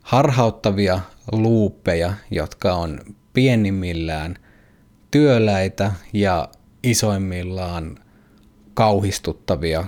harhauttavia 0.03 1.01
luuppeja, 1.33 2.13
jotka 2.31 2.75
on 2.75 3.01
pienimmillään 3.33 4.37
työläitä 5.11 5.93
ja 6.13 6.49
isoimmillaan 6.83 7.99
kauhistuttavia 8.75 9.85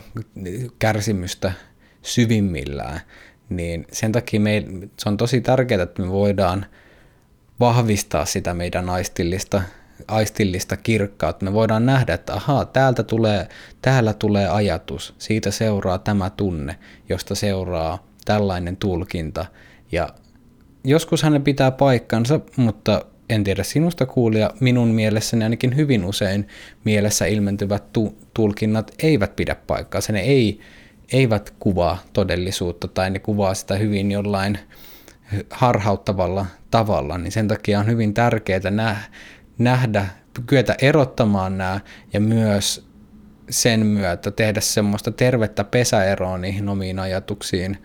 kärsimystä 0.79 1.53
syvimmillään. 2.03 3.01
Niin 3.49 3.87
sen 3.93 4.13
takia 4.13 4.41
me, 4.41 4.65
se 4.99 5.09
on 5.09 5.17
tosi 5.17 5.41
tärkeää, 5.41 5.83
että 5.83 6.03
me 6.03 6.11
voidaan– 6.11 6.67
vahvistaa 7.61 8.25
sitä 8.25 8.55
meidän 8.55 8.91
aistillista, 8.91 9.63
aistillista 10.09 10.77
kirkkautta. 10.77 11.45
Me 11.45 11.53
voidaan 11.53 11.87
nähdä, 11.87 12.15
että 12.15 12.35
ahaa, 12.35 12.65
täältä 12.65 13.03
tulee, 13.03 13.49
täällä 13.83 14.13
tulee 14.13 14.49
ajatus, 14.49 15.15
siitä 15.19 15.51
seuraa 15.51 15.99
tämä 15.99 16.31
tunne, 16.31 16.77
josta 17.09 17.35
seuraa 17.35 18.07
tällainen 18.25 18.77
tulkinta. 18.77 19.47
Ja 19.93 20.09
joskus 20.85 21.23
hän 21.23 21.43
pitää 21.43 21.71
paikkansa, 21.71 22.41
mutta 22.57 23.05
en 23.29 23.45
tiedä 23.45 23.63
sinusta 23.63 24.07
kuulija, 24.07 24.51
minun 24.61 24.89
mielessäni 24.89 25.45
ainakin 25.45 25.77
hyvin 25.77 26.05
usein 26.05 26.49
mielessä 26.85 27.27
ilmentyvät 27.27 27.93
tu- 27.93 28.19
tulkinnat 28.35 28.91
eivät 29.03 29.37
pidä 29.37 29.55
paikkaa. 29.67 30.01
Ne 30.13 30.21
ei, 30.21 30.61
eivät 31.13 31.55
kuvaa 31.59 32.03
todellisuutta 32.13 32.89
tai 32.89 33.11
ne 33.11 33.19
kuvaa 33.19 33.55
sitä 33.55 33.75
hyvin 33.75 34.11
jollain 34.11 34.59
harhauttavalla 35.51 36.47
tavalla, 36.71 37.19
niin 37.19 37.33
sen 37.33 37.49
takia 37.49 37.79
on 37.81 37.87
hyvin 37.87 38.15
tärkeää 38.15 39.01
nähdä, 39.59 40.07
kyetä 40.47 40.77
erottamaan 40.83 41.59
nämä 41.59 41.81
ja 42.13 42.21
myös 42.21 42.91
sen 43.51 43.87
myötä 43.87 44.31
tehdä 44.31 44.61
semmoista 44.61 45.11
tervettä 45.11 45.65
pesäeroa 45.65 46.39
niihin 46.39 46.69
omiin 46.69 46.99
ajatuksiin 46.99 47.79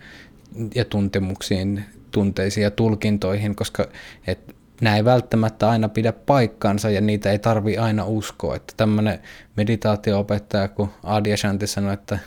ja 0.74 0.84
tuntemuksiin, 0.84 1.84
tunteisiin 2.10 2.64
ja 2.64 2.70
tulkintoihin, 2.70 3.56
koska 3.56 3.88
et 4.26 4.56
nämä 4.80 4.96
ei 4.96 5.04
välttämättä 5.04 5.70
aina 5.70 5.88
pidä 5.88 6.12
paikkaansa 6.12 6.90
ja 6.90 7.00
niitä 7.00 7.30
ei 7.30 7.38
tarvi 7.38 7.78
aina 7.78 8.04
uskoa. 8.04 8.56
Että 8.56 8.74
tämmöinen 8.76 9.18
meditaatio-opettaja, 9.56 10.68
kun 10.68 10.88
Adyashanti 11.02 11.66
sanoi, 11.66 11.94
että 11.94 12.18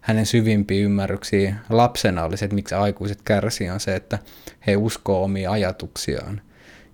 hänen 0.00 0.26
syvimpiä 0.26 0.84
ymmärryksiä 0.84 1.54
lapsena 1.68 2.24
olisi, 2.24 2.44
että 2.44 2.54
miksi 2.54 2.74
aikuiset 2.74 3.22
kärsii, 3.22 3.70
on 3.70 3.80
se, 3.80 3.96
että 3.96 4.18
he 4.66 4.76
uskoo 4.76 5.24
omia 5.24 5.50
ajatuksiaan. 5.50 6.40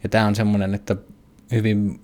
Ja 0.02 0.08
tämä 0.08 0.26
on 0.26 0.34
semmoinen, 0.34 0.74
että 0.74 0.96
hyvin 1.52 2.00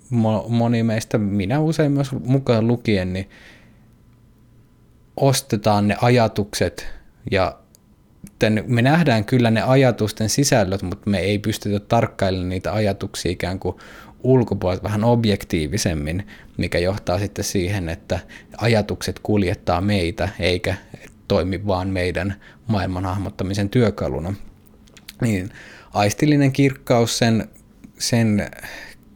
moni 0.48 0.82
meistä, 0.82 1.18
minä 1.18 1.60
usein 1.60 1.92
myös 1.92 2.12
mukaan 2.12 2.66
lukien, 2.66 3.12
niin 3.12 3.30
ostetaan 5.16 5.88
ne 5.88 5.96
ajatukset 6.00 6.86
ja 7.30 7.58
me 8.66 8.82
nähdään 8.82 9.24
kyllä 9.24 9.50
ne 9.50 9.62
ajatusten 9.62 10.28
sisällöt, 10.28 10.82
mutta 10.82 11.10
me 11.10 11.18
ei 11.18 11.38
pystytä 11.38 11.80
tarkkailemaan 11.80 12.48
niitä 12.48 12.72
ajatuksia 12.72 13.32
ikään 13.32 13.58
kuin 13.58 13.76
ulkopuolelta 14.22 14.82
vähän 14.82 15.04
objektiivisemmin, 15.04 16.26
mikä 16.56 16.78
johtaa 16.78 17.18
sitten 17.18 17.44
siihen, 17.44 17.88
että 17.88 18.18
ajatukset 18.56 19.18
kuljettaa 19.22 19.80
meitä 19.80 20.28
eikä 20.38 20.74
toimi 21.28 21.66
vaan 21.66 21.88
meidän 21.88 22.34
maailman 22.66 23.04
hahmottamisen 23.04 23.70
työkaluna. 23.70 24.34
Niin 25.20 25.50
aistillinen 25.94 26.52
kirkkaus, 26.52 27.18
sen, 27.18 27.48
sen 27.98 28.50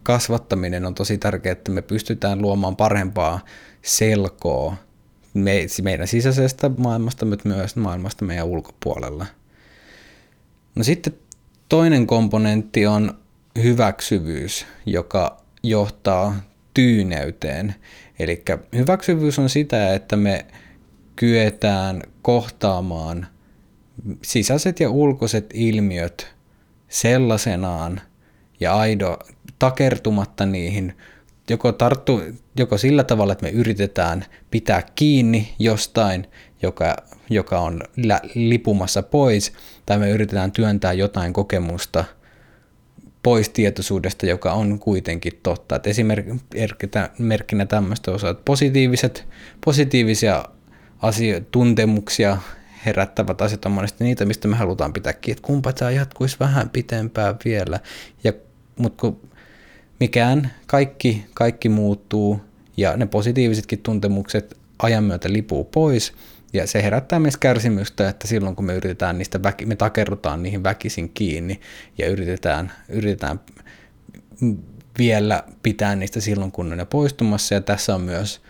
kasvattaminen 0.03 0.87
on 0.87 0.95
tosi 0.95 1.19
tärkeää, 1.19 1.53
että 1.53 1.71
me 1.71 1.83
pystytään 1.83 2.43
luomaan 2.43 2.77
parempaa 2.77 3.41
selkoa 3.83 4.77
me, 5.35 5.67
meidän 5.83 6.09
sisäisestä 6.09 6.71
maailmasta, 6.77 7.27
mutta 7.27 7.49
myös 7.49 7.77
maailmasta 7.77 8.25
meidän 8.25 8.47
ulkopuolella. 8.47 9.27
No 10.75 10.85
sitten 10.85 11.12
toinen 11.69 12.07
komponentti 12.07 12.87
on 12.87 13.22
hyväksyvyys, 13.62 14.67
joka 14.87 15.43
johtaa 15.62 16.43
tyyneyteen. 16.75 17.75
Eli 18.19 18.43
hyväksyvyys 18.77 19.38
on 19.38 19.49
sitä, 19.49 19.95
että 19.95 20.17
me 20.17 20.47
kyetään 21.17 22.03
kohtaamaan 22.23 23.27
sisäiset 24.23 24.81
ja 24.81 24.91
ulkoiset 24.91 25.51
ilmiöt 25.55 26.35
sellaisenaan 26.88 28.01
ja 28.61 28.75
aido 28.75 29.19
takertumatta 29.59 30.47
niihin, 30.47 30.97
joko, 31.51 31.73
tarttu, 31.73 32.21
joko 32.57 32.79
sillä 32.79 33.05
tavalla, 33.05 33.33
että 33.33 33.45
me 33.45 33.51
yritetään 33.51 34.25
pitää 34.51 34.83
kiinni 34.95 35.55
jostain, 35.59 36.27
joka, 36.62 36.97
joka 37.31 37.61
on 37.61 37.81
lipumassa 38.35 39.03
pois, 39.03 39.53
tai 39.87 39.99
me 39.99 40.11
yritetään 40.11 40.53
työntää 40.53 40.93
jotain 40.93 41.33
kokemusta 41.33 42.05
pois 43.23 43.49
tietoisuudesta, 43.49 44.27
joka 44.27 44.53
on 44.53 44.79
kuitenkin 44.79 45.41
totta. 45.43 45.77
Et 45.77 45.87
esimerkkinä 45.87 47.67
tämmöistä 47.67 48.11
osaa, 48.11 48.35
positiiviset, 48.35 49.25
positiivisia 49.65 50.45
asio- 51.03 51.41
tuntemuksia 51.51 52.39
herättävät 52.87 53.43
asiat 53.43 53.65
on 53.65 53.73
monesti 53.73 54.05
niitä, 54.05 54.25
mistä 54.25 54.49
me 54.49 54.57
halutaan 54.57 54.93
pitää 54.93 55.13
kiinni, 55.13 55.39
että 55.39 55.47
kumpa 55.47 55.73
tämä 55.73 55.91
jatkuisi 55.91 56.37
vähän 56.41 56.71
pitempään 56.71 57.37
vielä. 57.45 57.81
Ja, 58.25 58.33
mutta 58.77 59.01
kun 59.01 59.21
mikään, 60.01 60.53
kaikki, 60.67 61.25
kaikki 61.35 61.69
muuttuu 61.69 62.41
ja 62.77 62.97
ne 62.97 63.07
positiivisetkin 63.07 63.79
tuntemukset 63.79 64.57
ajan 64.79 65.05
myötä 65.05 65.33
lipuu 65.33 65.65
pois, 65.65 66.13
ja 66.53 66.67
se 66.67 66.83
herättää 66.83 67.19
meissä 67.19 67.41
kärsimystä, 67.41 68.09
että 68.09 68.27
silloin 68.27 68.57
kun 68.57 68.65
me 68.65 68.75
yritetään 68.75 69.19
niistä, 69.19 69.43
väki, 69.43 69.67
me 69.67 69.77
takerrutaan 69.77 70.43
niihin 70.43 70.62
väkisin 70.62 71.09
kiinni 71.09 71.61
ja 71.99 72.09
yritetään, 72.09 72.73
yritetään 72.88 73.41
vielä 74.99 75.45
pitää 75.62 75.97
niistä 75.97 76.21
silloin, 76.21 76.53
kun 76.53 76.71
ne 76.71 76.85
poistumassa. 76.85 77.55
Ja 77.55 77.61
tässä 77.61 77.95
on 77.95 78.01
myös 78.01 78.41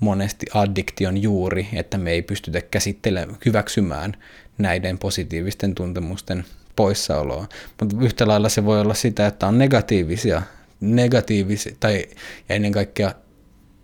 monesti 0.00 0.46
addiktion 0.54 1.22
juuri, 1.22 1.68
että 1.72 1.98
me 1.98 2.10
ei 2.10 2.22
pystytä 2.22 2.60
käsittelemään, 2.60 3.38
hyväksymään 3.46 4.16
näiden 4.58 4.98
positiivisten 4.98 5.74
tuntemusten 5.74 6.44
poissaoloa. 6.76 7.48
Mutta 7.80 7.96
yhtä 8.00 8.28
lailla 8.28 8.48
se 8.48 8.64
voi 8.64 8.80
olla 8.80 8.94
sitä, 8.94 9.26
että 9.26 9.46
on 9.46 9.58
negatiivisia, 9.58 10.42
negatiivisia 10.80 11.76
tai 11.80 12.04
ennen 12.48 12.72
kaikkea 12.72 13.14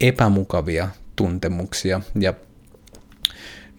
epämukavia 0.01 0.89
tuntemuksia 1.17 2.01
ja 2.21 2.35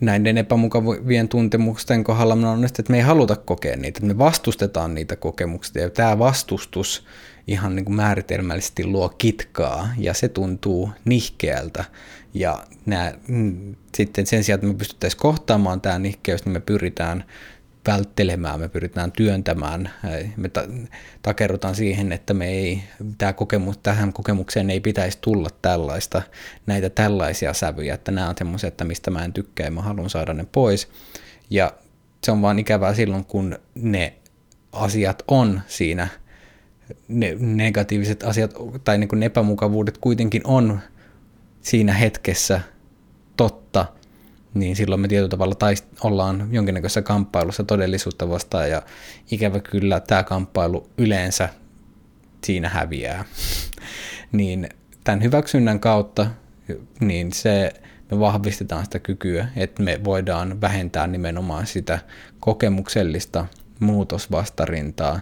näiden 0.02 0.38
epämukavien 0.38 1.30
tuntemusten 1.30 2.04
kohdalla 2.04 2.34
on 2.34 2.66
että 2.66 2.84
me 2.90 2.98
ei 2.98 3.04
haluta 3.04 3.36
kokea 3.36 3.76
niitä, 3.76 3.88
että 3.88 4.06
me 4.06 4.18
vastustetaan 4.18 4.96
niitä 4.96 5.16
kokemuksia. 5.16 5.82
Ja 5.82 5.90
tämä 5.90 6.20
vastustus 6.20 7.06
ihan 7.48 7.76
niin 7.76 7.86
kuin 7.86 7.96
määritelmällisesti 7.96 8.86
luo 8.86 9.10
kitkaa 9.10 9.90
ja 9.98 10.14
se 10.14 10.30
tuntuu 10.30 10.90
nihkeältä. 11.06 11.84
Ja 12.34 12.64
nämä, 12.86 13.14
mm, 13.28 13.76
sitten 13.96 14.26
sen 14.28 14.44
sijaan, 14.44 14.58
että 14.58 14.68
me 14.68 14.74
pystyttäisiin 14.74 15.22
kohtaamaan 15.22 15.82
tämä 15.82 16.00
nihkeys, 16.00 16.46
niin 16.46 16.54
me 16.54 16.60
pyritään 16.60 17.24
välttelemään, 17.88 18.60
me 18.60 18.70
pyritään 18.70 19.12
työntämään, 19.12 19.90
me 20.38 20.50
ta- 20.50 20.68
takerrutaan 21.22 21.76
siihen, 21.76 22.12
että 22.12 22.34
me 22.34 22.48
ei, 22.48 22.84
tämä 23.18 23.34
kokemus, 23.34 23.78
tähän 23.78 24.14
kokemukseen 24.14 24.70
ei 24.70 24.80
pitäisi 24.80 25.18
tulla 25.22 25.50
tällaista, 25.62 26.22
näitä 26.66 26.90
tällaisia 26.90 27.54
sävyjä, 27.54 27.94
että 27.94 28.12
nämä 28.12 28.30
on 28.30 28.36
semmoisia, 28.38 28.68
että 28.68 28.84
mistä 28.84 29.12
mä 29.12 29.26
en 29.26 29.34
tykkää 29.34 29.66
ja 29.66 29.72
mä 29.72 29.82
haluan 29.82 30.10
saada 30.10 30.34
ne 30.34 30.46
pois. 30.52 30.88
Ja 31.50 31.74
se 32.24 32.32
on 32.32 32.42
vaan 32.42 32.60
ikävää 32.60 32.94
silloin, 32.94 33.26
kun 33.26 33.60
ne 33.76 34.14
asiat 34.72 35.24
on 35.28 35.62
siinä, 35.68 36.08
ne 37.08 37.36
negatiiviset 37.40 38.24
asiat 38.24 38.54
tai 38.84 38.98
niin 38.98 39.08
kuin 39.08 39.24
epämukavuudet 39.24 39.98
kuitenkin 39.98 40.42
on 40.46 40.80
siinä 41.62 41.94
hetkessä 41.94 42.62
totta– 43.38 43.86
niin 44.54 44.76
silloin 44.76 45.02
me 45.02 45.08
tietyllä 45.08 45.30
tavalla 45.30 45.56
taist- 45.56 45.98
ollaan 46.04 46.48
jonkinnäköisessä 46.52 47.02
kamppailussa 47.02 47.64
todellisuutta 47.64 48.30
vastaan 48.30 48.70
ja 48.70 48.82
ikävä 49.32 49.60
kyllä 49.60 50.00
tämä 50.00 50.24
kamppailu 50.24 50.90
yleensä 50.98 51.50
siinä 52.44 52.70
häviää. 52.70 53.26
niin 54.32 54.70
tämän 55.04 55.24
hyväksynnän 55.24 55.80
kautta 55.80 56.28
niin 57.00 57.34
se, 57.34 57.74
me 58.12 58.20
vahvistetaan 58.20 58.86
sitä 58.86 59.00
kykyä, 59.00 59.48
että 59.56 59.84
me 59.84 60.00
voidaan 60.04 60.62
vähentää 60.62 61.08
nimenomaan 61.08 61.68
sitä 61.68 62.00
kokemuksellista 62.40 63.46
muutosvastarintaa 63.80 65.20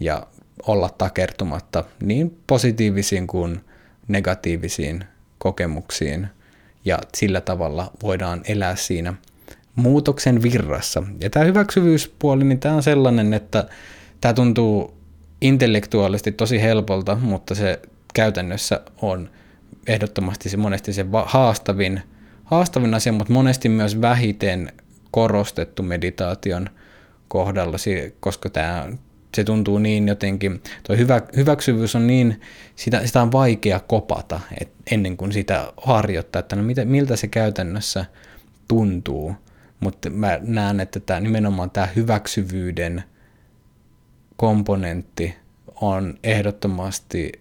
ja 0.00 0.26
olla 0.66 0.88
takertumatta 0.88 1.84
niin 2.02 2.38
positiivisiin 2.46 3.26
kuin 3.26 3.60
negatiivisiin 4.08 5.04
kokemuksiin– 5.38 6.28
ja 6.84 6.98
sillä 7.14 7.40
tavalla 7.40 7.90
voidaan 8.02 8.42
elää 8.48 8.76
siinä 8.76 9.14
muutoksen 9.76 10.42
virrassa. 10.42 11.02
Ja 11.20 11.30
tämä 11.30 11.44
hyväksyvyyspuoli, 11.44 12.44
niin 12.44 12.60
tämä 12.60 12.74
on 12.74 12.82
sellainen, 12.82 13.34
että 13.34 13.68
tämä 14.20 14.34
tuntuu 14.34 14.94
intellektuaalisesti 15.40 16.32
tosi 16.32 16.62
helpolta, 16.62 17.16
mutta 17.16 17.54
se 17.54 17.80
käytännössä 18.14 18.80
on 19.02 19.30
ehdottomasti 19.86 20.48
se 20.48 20.56
monesti 20.56 20.92
se 20.92 21.06
haastavin, 21.24 22.02
haastavin 22.44 22.94
asia, 22.94 23.12
mutta 23.12 23.32
monesti 23.32 23.68
myös 23.68 24.00
vähiten 24.00 24.72
korostettu 25.10 25.82
meditaation 25.82 26.68
kohdalla, 27.28 27.76
koska 28.20 28.50
tämä 28.50 28.88
se 29.34 29.44
tuntuu 29.44 29.78
niin 29.78 30.08
jotenkin, 30.08 30.62
tuo 30.86 30.96
hyvä, 30.96 31.22
hyväksyvyys 31.36 31.96
on 31.96 32.06
niin, 32.06 32.40
sitä, 32.76 33.06
sitä 33.06 33.22
on 33.22 33.32
vaikea 33.32 33.80
kopata 33.80 34.40
et 34.60 34.68
ennen 34.90 35.16
kuin 35.16 35.32
sitä 35.32 35.72
harjoittaa, 35.76 36.40
että 36.40 36.56
no 36.56 36.62
mitä, 36.62 36.84
miltä 36.84 37.16
se 37.16 37.26
käytännössä 37.28 38.04
tuntuu. 38.68 39.34
Mutta 39.80 40.10
mä 40.10 40.38
näen, 40.42 40.80
että 40.80 41.00
tämä, 41.00 41.20
nimenomaan 41.20 41.70
tämä 41.70 41.88
hyväksyvyyden 41.96 43.04
komponentti 44.36 45.34
on 45.80 46.18
ehdottomasti 46.24 47.32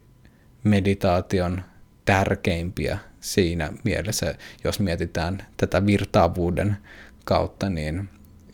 meditaation 0.64 1.62
tärkeimpiä 2.06 2.98
siinä 3.20 3.74
mielessä, 3.84 4.36
jos 4.64 4.80
mietitään 4.80 5.46
tätä 5.58 5.86
virtaavuuden 5.86 6.78
kautta, 7.26 7.70
niin 7.70 8.10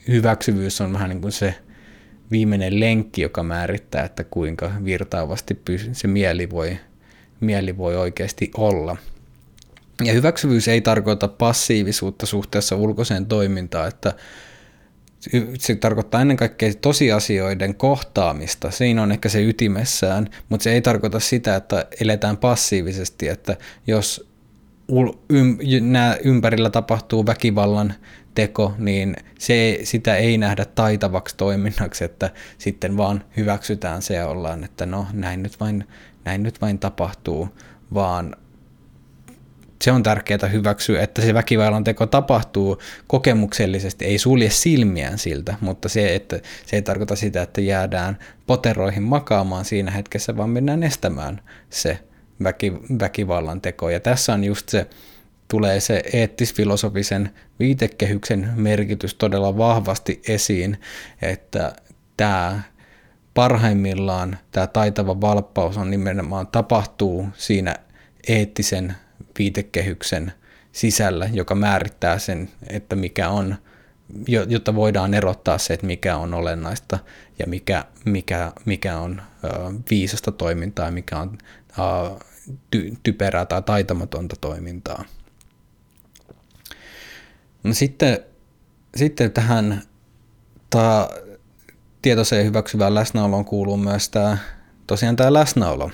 hyväksyvyys 0.07 0.81
on 0.81 0.93
vähän 0.93 1.09
niin 1.09 1.21
kuin 1.21 1.31
se 1.31 1.55
viimeinen 2.31 2.79
lenkki, 2.79 3.21
joka 3.21 3.43
määrittää, 3.43 4.03
että 4.03 4.23
kuinka 4.23 4.71
virtaavasti 4.85 5.61
se 5.91 6.07
mieli 6.07 6.49
voi, 6.49 6.77
mieli 7.39 7.77
voi 7.77 7.97
oikeasti 7.97 8.51
olla. 8.57 8.97
Ja 10.03 10.13
hyväksyvyys 10.13 10.67
ei 10.67 10.81
tarkoita 10.81 11.27
passiivisuutta 11.27 12.25
suhteessa 12.25 12.75
ulkoiseen 12.75 13.25
toimintaan, 13.25 13.87
että 13.87 14.13
se 15.59 15.75
tarkoittaa 15.75 16.21
ennen 16.21 16.37
kaikkea 16.37 16.73
tosiasioiden 16.81 17.75
kohtaamista. 17.75 18.71
Siinä 18.71 19.03
on 19.03 19.11
ehkä 19.11 19.29
se 19.29 19.43
ytimessään, 19.43 20.29
mutta 20.49 20.63
se 20.63 20.71
ei 20.71 20.81
tarkoita 20.81 21.19
sitä, 21.19 21.55
että 21.55 21.85
eletään 22.01 22.37
passiivisesti, 22.37 23.27
että 23.27 23.57
jos 23.87 24.28
nämä 25.81 26.17
ympärillä 26.23 26.69
tapahtuu 26.69 27.25
väkivallan 27.25 27.93
teko, 28.35 28.73
niin 28.77 29.15
se, 29.39 29.79
sitä 29.83 30.15
ei 30.15 30.37
nähdä 30.37 30.65
taitavaksi 30.65 31.37
toiminnaksi, 31.37 32.03
että 32.03 32.29
sitten 32.57 32.97
vaan 32.97 33.23
hyväksytään 33.37 34.01
se 34.01 34.13
ja 34.13 34.27
ollaan, 34.27 34.63
että 34.63 34.85
no 34.85 35.07
näin 35.13 35.43
nyt 35.43 35.59
vain, 35.59 35.87
näin 36.25 36.43
nyt 36.43 36.61
vain 36.61 36.79
tapahtuu, 36.79 37.49
vaan 37.93 38.35
se 39.81 39.91
on 39.91 40.03
tärkeää 40.03 40.47
hyväksyä, 40.51 41.01
että 41.01 41.21
se 41.21 41.33
väkivallan 41.33 41.83
teko 41.83 42.05
tapahtuu 42.05 42.81
kokemuksellisesti, 43.07 44.05
ei 44.05 44.17
sulje 44.17 44.49
silmiään 44.49 45.17
siltä, 45.17 45.55
mutta 45.61 45.89
se, 45.89 46.15
että 46.15 46.39
se 46.65 46.75
ei 46.75 46.81
tarkoita 46.81 47.15
sitä, 47.15 47.41
että 47.41 47.61
jäädään 47.61 48.17
poteroihin 48.47 49.03
makaamaan 49.03 49.65
siinä 49.65 49.91
hetkessä, 49.91 50.37
vaan 50.37 50.49
mennään 50.49 50.83
estämään 50.83 51.41
se 51.69 51.99
väki, 52.43 52.73
väkivallan 52.99 53.61
teko. 53.61 53.89
Ja 53.89 53.99
tässä 53.99 54.33
on 54.33 54.43
just 54.43 54.69
se, 54.69 54.87
tulee 55.47 55.79
se 55.79 56.03
eettis-filosofisen 56.13 57.29
viitekehyksen 57.59 58.49
merkitys 58.55 59.15
todella 59.15 59.57
vahvasti 59.57 60.21
esiin, 60.27 60.77
että 61.21 61.73
tämä 62.17 62.61
parhaimmillaan 63.33 64.37
tämä 64.51 64.67
taitava 64.67 65.21
valppaus 65.21 65.77
on 65.77 65.91
nimenomaan 65.91 66.47
tapahtuu 66.47 67.27
siinä 67.33 67.75
eettisen 68.27 68.95
viitekehyksen 69.39 70.33
sisällä, 70.71 71.29
joka 71.33 71.55
määrittää 71.55 72.19
sen, 72.19 72.49
että 72.69 72.95
mikä 72.95 73.29
on 73.29 73.55
jotta 74.47 74.75
voidaan 74.75 75.13
erottaa 75.13 75.57
se, 75.57 75.73
että 75.73 75.85
mikä 75.85 76.17
on 76.17 76.33
olennaista 76.33 76.99
ja 77.39 77.47
mikä, 77.47 77.85
mikä, 78.05 78.51
mikä 78.65 78.97
on 78.97 79.21
viisasta 79.89 80.31
toimintaa 80.31 80.85
ja 80.85 80.91
mikä 80.91 81.17
on 81.17 81.37
ty, 82.71 82.93
typerää 83.03 83.45
tai 83.45 83.61
taitamatonta 83.61 84.35
toimintaa. 84.41 85.05
No 87.63 87.73
sitten, 87.73 88.19
sitten 88.95 89.31
tähän 89.31 89.81
ta, 90.69 91.09
tietoiseen 92.01 92.45
hyväksyvään 92.45 92.95
läsnäoloon 92.95 93.45
kuuluu 93.45 93.77
myös 93.77 94.09
tämä, 94.09 94.37
tosiaan 94.87 95.15
tämä 95.15 95.33
läsnäolo, 95.33 95.91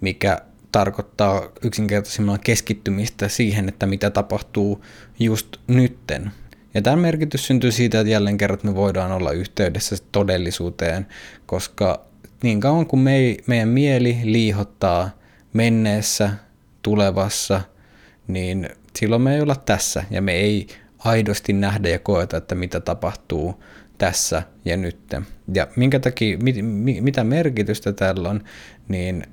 mikä 0.00 0.40
tarkoittaa 0.72 1.48
yksinkertaisimmalla 1.62 2.38
keskittymistä 2.38 3.28
siihen, 3.28 3.68
että 3.68 3.86
mitä 3.86 4.10
tapahtuu 4.10 4.84
just 5.18 5.56
nytten. 5.66 6.30
Ja 6.74 6.82
tämä 6.82 6.96
merkitys 6.96 7.46
syntyy 7.46 7.72
siitä, 7.72 8.00
että 8.00 8.10
jälleen 8.10 8.38
kerran 8.38 8.58
me 8.62 8.74
voidaan 8.74 9.12
olla 9.12 9.32
yhteydessä 9.32 9.96
todellisuuteen, 10.12 11.06
koska 11.46 12.06
niin 12.42 12.60
kauan 12.60 12.86
kuin 12.86 13.00
me, 13.00 13.36
meidän 13.46 13.68
mieli 13.68 14.18
liihottaa 14.22 15.10
menneessä, 15.54 16.30
tulevassa, 16.82 17.60
niin 18.28 18.68
silloin 18.98 19.22
me 19.22 19.34
ei 19.34 19.40
olla 19.40 19.56
tässä 19.56 20.04
ja 20.10 20.22
me 20.22 20.32
ei 20.32 20.66
aidosti 20.98 21.52
nähdä 21.52 21.88
ja 21.88 21.98
koeta, 21.98 22.36
että 22.36 22.54
mitä 22.54 22.80
tapahtuu 22.80 23.64
tässä 23.98 24.42
ja 24.64 24.76
nyt. 24.76 24.98
Ja 25.54 25.68
minkä 25.76 26.00
takia, 26.00 26.38
mit, 26.38 26.56
mitä 27.00 27.24
merkitystä 27.24 27.92
tällä 27.92 28.28
on, 28.28 28.44
niin 28.88 29.26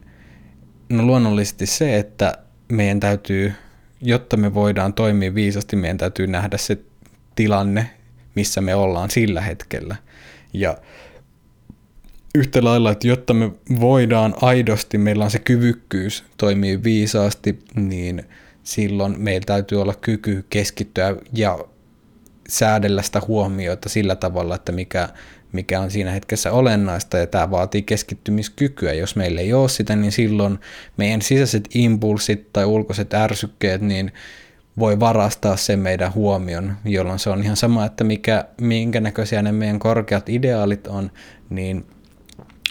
no 0.89 1.03
luonnollisesti 1.03 1.65
se, 1.65 1.97
että 1.97 2.37
meidän 2.71 2.99
täytyy, 2.99 3.53
jotta 4.01 4.37
me 4.37 4.53
voidaan 4.53 4.93
toimia 4.93 5.35
viisasti, 5.35 5.75
meidän 5.75 5.97
täytyy 5.97 6.27
nähdä 6.27 6.57
se 6.57 6.77
tilanne, 7.35 7.89
missä 8.35 8.61
me 8.61 8.75
ollaan 8.75 9.09
sillä 9.09 9.41
hetkellä. 9.41 9.95
Ja 10.53 10.77
yhtä 12.35 12.63
lailla, 12.63 12.91
että 12.91 13.07
jotta 13.07 13.33
me 13.33 13.51
voidaan 13.79 14.35
aidosti, 14.41 14.97
meillä 14.97 15.23
on 15.23 15.31
se 15.31 15.39
kyvykkyys 15.39 16.23
toimia 16.37 16.83
viisaasti, 16.83 17.59
niin 17.75 18.23
silloin 18.63 19.15
meillä 19.19 19.45
täytyy 19.45 19.81
olla 19.81 19.93
kyky 19.93 20.45
keskittyä 20.49 21.15
ja 21.33 21.59
säädellä 22.49 23.01
sitä 23.01 23.21
huomiota 23.27 23.89
sillä 23.89 24.15
tavalla, 24.15 24.55
että 24.55 24.71
mikä, 24.71 25.09
mikä 25.51 25.79
on 25.79 25.91
siinä 25.91 26.11
hetkessä 26.11 26.51
olennaista, 26.51 27.17
ja 27.17 27.27
tämä 27.27 27.51
vaatii 27.51 27.81
keskittymiskykyä. 27.81 28.93
Jos 28.93 29.15
meillä 29.15 29.41
ei 29.41 29.53
ole 29.53 29.69
sitä, 29.69 29.95
niin 29.95 30.11
silloin 30.11 30.59
meidän 30.97 31.21
sisäiset 31.21 31.69
impulssit 31.73 32.53
tai 32.53 32.65
ulkoiset 32.65 33.13
ärsykkeet, 33.13 33.81
niin 33.81 34.11
voi 34.79 34.99
varastaa 34.99 35.57
sen 35.57 35.79
meidän 35.79 36.13
huomion, 36.13 36.73
jolloin 36.85 37.19
se 37.19 37.29
on 37.29 37.43
ihan 37.43 37.57
sama, 37.57 37.85
että 37.85 38.03
mikä, 38.03 38.45
minkä 38.61 39.01
näköisiä 39.01 39.41
ne 39.41 39.51
meidän 39.51 39.79
korkeat 39.79 40.29
ideaalit 40.29 40.87
on, 40.87 41.11
niin 41.49 41.85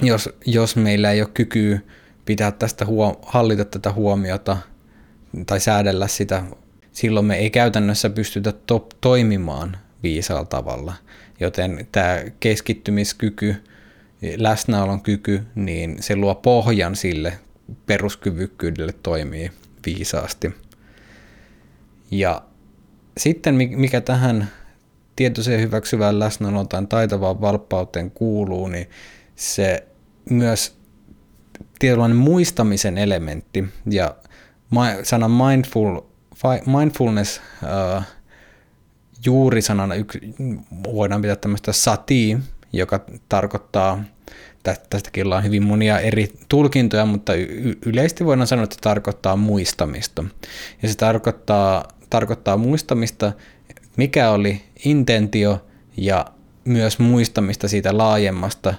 jos, 0.02 0.28
jos 0.46 0.76
meillä 0.76 1.12
ei 1.12 1.20
ole 1.20 1.30
kykyä 1.34 1.80
pitää 2.24 2.50
tästä 2.50 2.86
huo, 2.86 3.20
hallita 3.22 3.64
tätä 3.64 3.92
huomiota 3.92 4.56
tai 5.46 5.60
säädellä 5.60 6.08
sitä, 6.08 6.42
silloin 6.92 7.26
me 7.26 7.36
ei 7.36 7.50
käytännössä 7.50 8.10
pystytä 8.10 8.52
to, 8.52 8.88
toimimaan 9.00 9.76
viisaalla 10.02 10.44
tavalla. 10.44 10.94
Joten 11.40 11.88
tämä 11.92 12.18
keskittymiskyky, 12.40 13.56
läsnäolon 14.36 15.02
kyky, 15.02 15.42
niin 15.54 15.96
se 16.00 16.16
luo 16.16 16.34
pohjan 16.34 16.96
sille 16.96 17.38
peruskyvykkyydelle 17.86 18.94
toimii 19.02 19.50
viisaasti. 19.86 20.54
Ja 22.10 22.42
sitten 23.18 23.54
mikä 23.54 24.00
tähän 24.00 24.50
tietoiseen 25.16 25.60
hyväksyvään 25.60 26.18
läsnäoloon 26.18 26.68
tai 26.68 26.86
taitavaan 26.88 27.40
valppauteen 27.40 28.10
kuuluu, 28.10 28.68
niin 28.68 28.90
se 29.36 29.86
myös 30.30 30.76
tietynlainen 31.78 32.16
muistamisen 32.16 32.98
elementti 32.98 33.64
ja 33.90 34.14
sana 35.02 35.28
mindful, 35.28 36.00
mindfulness 36.66 37.40
uh, 37.62 38.02
juuri 39.26 39.62
sanana 39.62 39.94
voidaan 40.84 41.22
pitää 41.22 41.36
tämmöistä 41.36 41.72
sati, 41.72 42.38
joka 42.72 43.00
tarkoittaa, 43.28 44.04
tästäkin 44.90 45.24
ollaan 45.24 45.44
hyvin 45.44 45.62
monia 45.62 46.00
eri 46.00 46.32
tulkintoja, 46.48 47.06
mutta 47.06 47.32
yleisesti 47.86 48.24
voidaan 48.24 48.46
sanoa, 48.46 48.64
että 48.64 48.74
se 48.74 48.80
tarkoittaa 48.80 49.36
muistamista. 49.36 50.24
Ja 50.82 50.88
se 50.88 50.94
tarkoittaa, 50.94 51.88
tarkoittaa 52.10 52.56
muistamista, 52.56 53.32
mikä 53.96 54.30
oli 54.30 54.62
intentio 54.84 55.66
ja 55.96 56.26
myös 56.64 56.98
muistamista 56.98 57.68
siitä 57.68 57.98
laajemmasta 57.98 58.74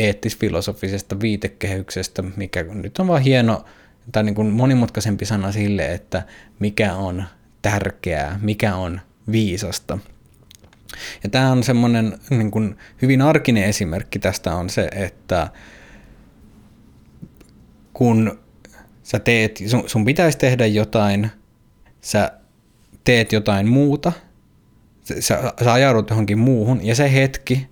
eettis-filosofisesta 0.00 1.20
viitekehyksestä, 1.20 2.22
mikä 2.36 2.62
nyt 2.62 2.98
on 2.98 3.08
vaan 3.08 3.22
hieno 3.22 3.64
tai 4.12 4.24
niin 4.24 4.34
kuin 4.34 4.48
monimutkaisempi 4.48 5.24
sana 5.24 5.52
sille, 5.52 5.94
että 5.94 6.22
mikä 6.58 6.94
on 6.94 7.24
tärkeää, 7.62 8.38
mikä 8.42 8.76
on 8.76 9.00
viisasta. 9.32 9.98
Ja 11.22 11.30
tämä 11.30 11.52
on 11.52 11.62
semmoinen 11.62 12.18
niin 12.30 12.50
kuin 12.50 12.76
hyvin 13.02 13.22
arkinen 13.22 13.64
esimerkki 13.64 14.18
tästä 14.18 14.54
on 14.54 14.70
se, 14.70 14.88
että 14.92 15.48
kun 17.92 18.38
sä 19.02 19.18
teet, 19.18 19.60
sun, 19.66 19.82
sun 19.86 20.04
pitäisi 20.04 20.38
tehdä 20.38 20.66
jotain, 20.66 21.30
sä 22.00 22.32
teet 23.04 23.32
jotain 23.32 23.68
muuta, 23.68 24.12
sä, 25.20 25.52
sä 25.64 25.72
ajaudut 25.72 26.10
johonkin 26.10 26.38
muuhun, 26.38 26.84
ja 26.86 26.94
se 26.94 27.12
hetki, 27.12 27.66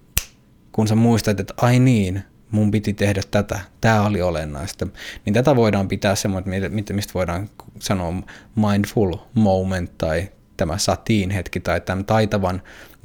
kun 0.78 0.88
sä 0.88 0.94
muistat, 0.94 1.40
että 1.40 1.54
ai 1.56 1.78
niin, 1.78 2.22
mun 2.50 2.70
piti 2.70 2.92
tehdä 2.92 3.20
tätä, 3.30 3.60
tämä 3.80 4.06
oli 4.06 4.22
olennaista, 4.22 4.86
niin 5.24 5.34
tätä 5.34 5.56
voidaan 5.56 5.88
pitää 5.88 6.14
semmoinen, 6.14 6.72
mistä 6.92 7.14
voidaan 7.14 7.48
sanoa 7.78 8.12
mindful 8.56 9.16
moment 9.34 9.98
tai 9.98 10.28
tämä 10.56 10.78
satiin 10.78 11.30
hetki 11.30 11.60
tai 11.60 11.80
tämän 11.80 12.04
taitavan 12.04 12.62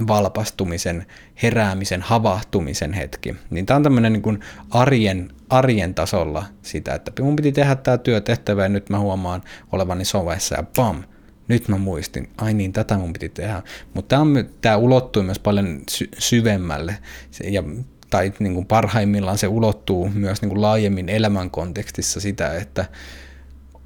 valpastumisen, 0.08 1.06
heräämisen, 1.44 2.02
havahtumisen 2.02 2.94
hetki. 2.94 3.36
Niin 3.50 3.66
tämä 3.66 3.76
on 3.76 3.84
tämmöinen 3.84 4.14
niin 4.14 4.24
kuin 4.24 4.40
arjen, 4.70 5.32
arjen 5.50 5.94
tasolla 5.94 6.46
sitä, 6.62 6.94
että 6.94 7.24
mun 7.24 7.36
piti 7.36 7.52
tehdä 7.52 7.76
tämä 7.76 7.98
työtehtävä 7.98 8.64
ja 8.64 8.70
nyt 8.70 8.90
mä 8.90 9.00
huomaan 9.00 9.44
olevani 9.72 10.06
sovessa 10.06 10.56
ja 10.56 10.64
bam, 10.76 11.04
nyt 11.48 11.68
mä 11.68 11.78
muistin, 11.78 12.30
ai 12.38 12.54
niin, 12.54 12.74
tätä 12.74 12.98
mun 12.98 13.14
piti 13.14 13.30
tehdä. 13.30 13.62
Mutta 13.94 14.16
tämä, 14.16 14.44
tämä 14.62 14.78
ulottuu 14.78 15.24
myös 15.24 15.40
paljon 15.40 15.82
sy- 15.90 16.10
syvemmälle 16.18 16.98
ja, 17.44 17.64
tai 18.10 18.34
niin 18.40 18.54
kuin 18.54 18.66
parhaimmillaan 18.66 19.38
se 19.38 19.48
ulottuu 19.48 20.10
myös 20.10 20.42
niin 20.42 20.50
kuin 20.50 20.62
laajemmin 20.62 21.10
elämän 21.10 21.50
kontekstissa 21.50 22.20
sitä, 22.20 22.54
että 22.54 22.86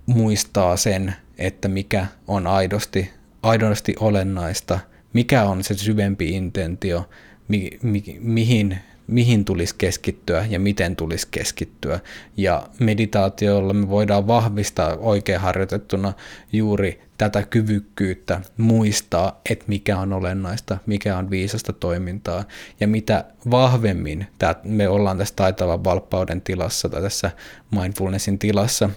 muistaa 0.06 0.78
sen, 0.78 1.16
että 1.38 1.68
mikä 1.68 2.06
on 2.28 2.48
aidosti, 2.48 3.12
aidosti 3.44 3.96
olennaista, 4.00 4.80
mikä 5.14 5.44
on 5.44 5.64
se 5.64 5.74
syvempi 5.74 6.30
intentio, 6.30 7.10
mi, 7.48 7.70
mi, 7.84 8.04
mihin 8.20 8.78
mihin 9.08 9.46
tulisi 9.46 9.76
keskittyä 9.78 10.46
ja 10.50 10.60
miten 10.60 10.96
tulisi 10.96 11.28
keskittyä. 11.32 12.00
Ja 12.38 12.68
meditaatiolla 12.80 13.74
me 13.74 13.90
voidaan 13.90 14.28
vahvistaa 14.28 14.96
oikein 14.96 15.40
harjoitettuna 15.40 16.14
juuri 16.54 17.02
tätä 17.18 17.44
kyvykkyyttä 17.44 18.42
muistaa, 18.58 19.42
että 19.50 19.66
mikä 19.68 19.98
on 19.98 20.14
olennaista, 20.14 20.78
mikä 20.86 21.18
on 21.18 21.30
viisasta 21.30 21.74
toimintaa 21.74 22.44
ja 22.80 22.88
mitä 22.88 23.26
vahvemmin 23.52 24.28
me 24.64 24.90
ollaan 24.90 25.18
tässä 25.18 25.36
taitavan 25.36 25.84
valppauden 25.84 26.42
tilassa 26.42 26.90
tai 26.90 27.02
tässä 27.02 27.32
mindfulnessin 27.72 28.40
tilassa, 28.40 28.90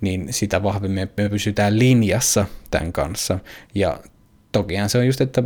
niin 0.00 0.32
sitä 0.32 0.62
vahvemmin 0.62 1.08
me 1.16 1.28
pysytään 1.28 1.78
linjassa 1.78 2.46
tämän 2.70 2.92
kanssa. 2.92 3.38
Ja 3.74 4.00
tokihan 4.52 4.88
se 4.88 4.98
on 4.98 5.06
just, 5.06 5.20
että 5.20 5.42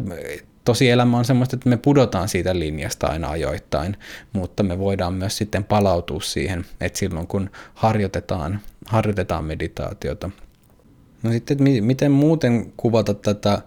tosi 0.65 0.91
elämä 0.91 1.19
on 1.19 1.25
semmoista, 1.25 1.57
että 1.57 1.69
me 1.69 1.77
pudotaan 1.77 2.29
siitä 2.29 2.59
linjasta 2.59 3.07
aina 3.07 3.31
ajoittain, 3.31 3.97
mutta 4.33 4.63
me 4.63 4.79
voidaan 4.79 5.15
myös 5.15 5.37
sitten 5.37 5.65
palautua 5.65 6.21
siihen, 6.21 6.65
että 6.81 6.99
silloin 6.99 7.27
kun 7.27 7.51
harjoitetaan, 7.75 8.61
harjoitetaan 8.87 9.45
meditaatiota. 9.45 10.31
No 11.23 11.33
sitten, 11.33 11.69
että 11.69 11.83
miten 11.83 12.13
muuten 12.13 12.73
kuvata 12.77 13.15
tätä 13.15 13.63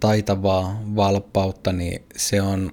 taitavaa 0.00 0.80
valppautta, 0.96 1.72
niin 1.72 2.02
se 2.16 2.42
on, 2.42 2.70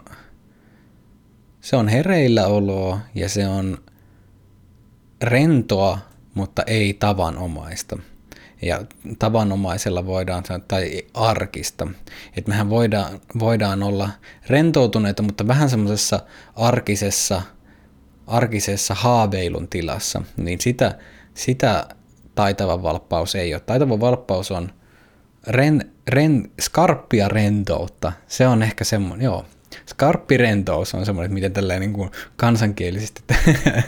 se 1.62 1.76
on 1.76 1.88
hereillä 1.88 2.48
oloa 2.48 3.00
ja 3.16 3.30
se 3.30 3.48
on 3.48 3.78
rentoa, 5.24 6.00
mutta 6.34 6.64
ei 6.68 6.94
tavanomaista 6.94 7.98
ja 8.62 8.86
tavanomaisella 9.20 10.06
voidaan 10.06 10.46
sanoa, 10.46 10.66
tai 10.68 11.02
arkista. 11.14 11.88
Että 12.38 12.50
mehän 12.52 12.70
voidaan, 12.70 13.22
voidaan 13.40 13.84
olla 13.84 14.10
rentoutuneita, 14.50 15.24
mutta 15.24 15.48
vähän 15.48 15.70
semmoisessa 15.70 16.20
arkisessa, 16.56 17.42
arkisessa 18.28 18.94
haaveilun 18.94 19.68
tilassa, 19.68 20.22
niin 20.38 20.62
sitä, 20.62 20.98
sitä 21.34 21.88
taitava 22.38 22.84
valppaus 22.84 23.36
ei 23.36 23.54
ole. 23.54 23.62
Taitava 23.66 24.00
valppaus 24.00 24.52
on 24.52 24.70
ren, 25.48 25.92
ren, 26.08 26.50
skarppia 26.62 27.28
rentoutta. 27.28 28.12
Se 28.28 28.48
on 28.48 28.64
ehkä 28.64 28.84
semmoinen, 28.84 29.26
joo, 29.26 29.46
Skarppi 29.86 30.38
rentous 30.38 30.96
on 30.96 31.06
semmoinen, 31.06 31.26
että 31.26 31.34
miten 31.34 31.54
tälleen 31.54 31.80
niin 31.80 31.94
kuin 31.94 32.12
kansankielisesti 32.36 33.24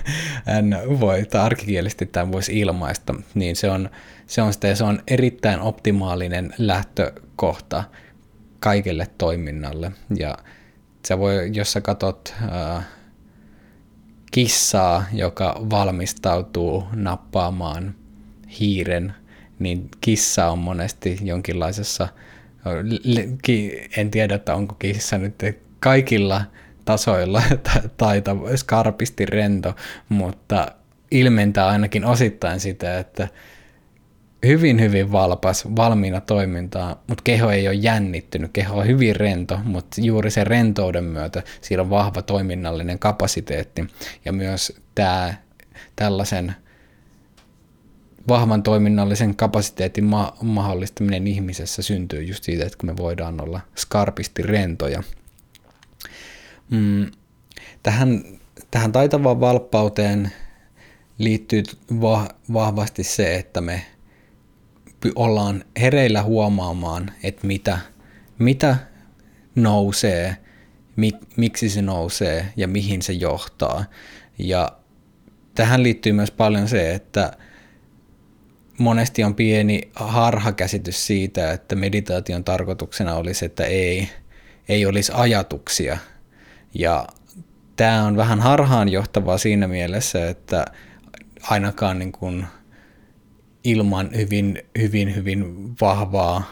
voi, 0.99 1.25
tai 1.25 1.41
arkikielisesti 1.41 2.05
tämän 2.05 2.31
voisi 2.31 2.59
ilmaista, 2.59 3.15
niin 3.33 3.55
se 3.55 3.69
on, 3.69 3.89
se 4.27 4.41
on, 4.41 4.53
sitä, 4.53 4.67
ja 4.67 4.75
se 4.75 4.83
on 4.83 4.99
erittäin 5.07 5.59
optimaalinen 5.59 6.53
lähtökohta 6.57 7.83
kaikelle 8.59 9.07
toiminnalle. 9.17 9.91
Ja 10.15 10.37
sä 11.07 11.19
voi, 11.19 11.49
jos 11.53 11.71
sä 11.71 11.81
katot 11.81 12.35
äh, 12.43 12.85
kissaa, 14.31 15.05
joka 15.13 15.61
valmistautuu 15.69 16.83
nappaamaan 16.93 17.95
hiiren, 18.59 19.13
niin 19.59 19.89
kissa 20.01 20.49
on 20.49 20.59
monesti 20.59 21.19
jonkinlaisessa, 21.21 22.07
en 23.97 24.11
tiedä, 24.11 24.35
että 24.35 24.55
onko 24.55 24.75
kissa 24.75 25.17
nyt 25.17 25.35
kaikilla 25.79 26.41
tasoilla 26.85 27.41
taita 27.97 28.35
skarpisti 28.55 29.25
rento, 29.25 29.75
mutta 30.09 30.67
ilmentää 31.11 31.67
ainakin 31.67 32.05
osittain 32.05 32.59
sitä, 32.59 32.99
että 32.99 33.27
hyvin, 34.45 34.79
hyvin 34.81 35.11
valpas, 35.11 35.75
valmiina 35.75 36.21
toimintaa, 36.21 37.03
mutta 37.07 37.23
keho 37.23 37.49
ei 37.49 37.67
ole 37.67 37.75
jännittynyt, 37.75 38.51
keho 38.53 38.77
on 38.77 38.87
hyvin 38.87 39.15
rento, 39.15 39.59
mutta 39.63 40.01
juuri 40.01 40.31
sen 40.31 40.47
rentouden 40.47 41.03
myötä 41.03 41.43
sillä 41.61 41.81
on 41.81 41.89
vahva 41.89 42.21
toiminnallinen 42.21 42.99
kapasiteetti. 42.99 43.87
Ja 44.25 44.33
myös 44.33 44.81
tämä 44.95 45.33
tällaisen 45.95 46.55
vahvan 48.27 48.63
toiminnallisen 48.63 49.35
kapasiteetin 49.35 50.03
ma- 50.03 50.37
mahdollistaminen 50.41 51.27
ihmisessä 51.27 51.81
syntyy 51.81 52.23
just 52.23 52.43
siitä, 52.43 52.65
että 52.65 52.77
kun 52.77 52.89
me 52.89 52.97
voidaan 52.97 53.41
olla 53.41 53.59
skarpisti 53.77 54.41
rentoja. 54.41 55.03
Mm, 56.69 57.11
tähän, 57.83 58.23
tähän 58.71 58.91
taitavaan 58.91 59.39
valppauteen 59.39 60.31
liittyy 61.17 61.63
va- 62.01 62.29
vahvasti 62.53 63.03
se, 63.03 63.35
että 63.35 63.61
me 63.61 63.85
ollaan 65.15 65.63
hereillä 65.81 66.23
huomaamaan, 66.23 67.11
että 67.23 67.47
mitä, 67.47 67.77
mitä 68.39 68.77
nousee, 69.55 70.37
mik, 70.95 71.15
miksi 71.37 71.69
se 71.69 71.81
nousee 71.81 72.53
ja 72.57 72.67
mihin 72.67 73.01
se 73.01 73.13
johtaa. 73.13 73.85
Ja 74.37 74.71
tähän 75.55 75.83
liittyy 75.83 76.11
myös 76.11 76.31
paljon 76.31 76.67
se, 76.67 76.93
että 76.93 77.31
monesti 78.79 79.23
on 79.23 79.35
pieni 79.35 79.81
harhakäsitys 79.95 81.07
siitä, 81.07 81.51
että 81.51 81.75
meditaation 81.75 82.43
tarkoituksena 82.43 83.15
olisi, 83.15 83.45
että 83.45 83.65
ei, 83.65 84.09
ei 84.69 84.85
olisi 84.85 85.11
ajatuksia. 85.15 85.97
Ja 86.73 87.07
tämä 87.75 88.05
on 88.05 88.17
vähän 88.17 88.39
harhaanjohtavaa 88.39 89.37
siinä 89.37 89.67
mielessä, 89.67 90.29
että 90.29 90.65
ainakaan 91.41 91.99
niin 91.99 92.11
kuin 92.11 92.45
ilman 93.63 94.09
hyvin, 94.15 94.63
hyvin, 94.77 95.15
hyvin 95.15 95.69
vahvaa 95.81 96.43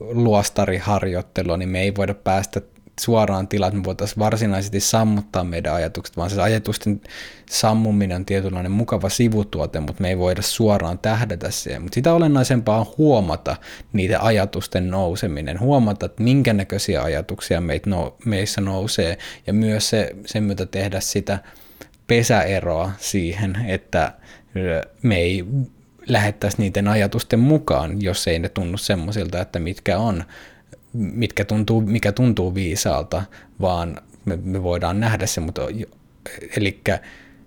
luostariharjoittelua, 0.00 1.56
niin 1.56 1.68
me 1.68 1.80
ei 1.80 1.96
voida 1.96 2.14
päästä 2.14 2.60
suoraan 3.00 3.48
tilaan, 3.48 3.68
että 3.68 3.78
me 3.78 3.84
voitaisiin 3.84 4.18
varsinaisesti 4.18 4.80
sammuttaa 4.80 5.44
meidän 5.44 5.74
ajatukset, 5.74 6.16
vaan 6.16 6.30
se 6.30 6.42
ajatusten 6.42 7.00
sammuminen 7.50 8.16
on 8.16 8.24
tietynlainen 8.24 8.72
mukava 8.72 9.08
sivutuote, 9.08 9.80
mutta 9.80 10.02
me 10.02 10.08
ei 10.08 10.18
voida 10.18 10.42
suoraan 10.42 10.98
tähdätä 10.98 11.50
siihen. 11.50 11.82
Mutta 11.82 11.94
sitä 11.94 12.14
olennaisempaa 12.14 12.80
on 12.80 12.94
huomata 12.98 13.56
niitä 13.92 14.20
ajatusten 14.20 14.90
nouseminen, 14.90 15.60
huomata, 15.60 16.06
että 16.06 16.22
minkä 16.22 16.52
näköisiä 16.52 17.02
ajatuksia 17.02 17.60
meitä 17.60 17.90
no, 17.90 18.16
meissä 18.24 18.60
nousee, 18.60 19.18
ja 19.46 19.52
myös 19.52 19.90
se, 19.90 20.16
sen 20.26 20.42
myötä 20.42 20.66
tehdä 20.66 21.00
sitä 21.00 21.38
pesäeroa 22.06 22.90
siihen, 22.98 23.56
että 23.68 24.12
me 25.02 25.16
ei 25.16 25.44
lähettäisi 26.08 26.56
niiden 26.58 26.88
ajatusten 26.88 27.40
mukaan, 27.40 28.02
jos 28.02 28.28
ei 28.28 28.38
ne 28.38 28.48
tunnu 28.48 28.78
semmoisilta, 28.78 29.40
että 29.40 29.58
mitkä 29.58 29.98
on, 29.98 30.24
mitkä 30.94 31.44
tuntuu, 31.44 31.80
mikä 31.80 32.12
tuntuu 32.12 32.54
viisaalta, 32.54 33.22
vaan 33.60 33.96
me, 34.24 34.36
me 34.36 34.62
voidaan 34.62 35.00
nähdä 35.00 35.26
se, 35.26 35.40
mutta 35.40 35.62
eli 36.56 36.80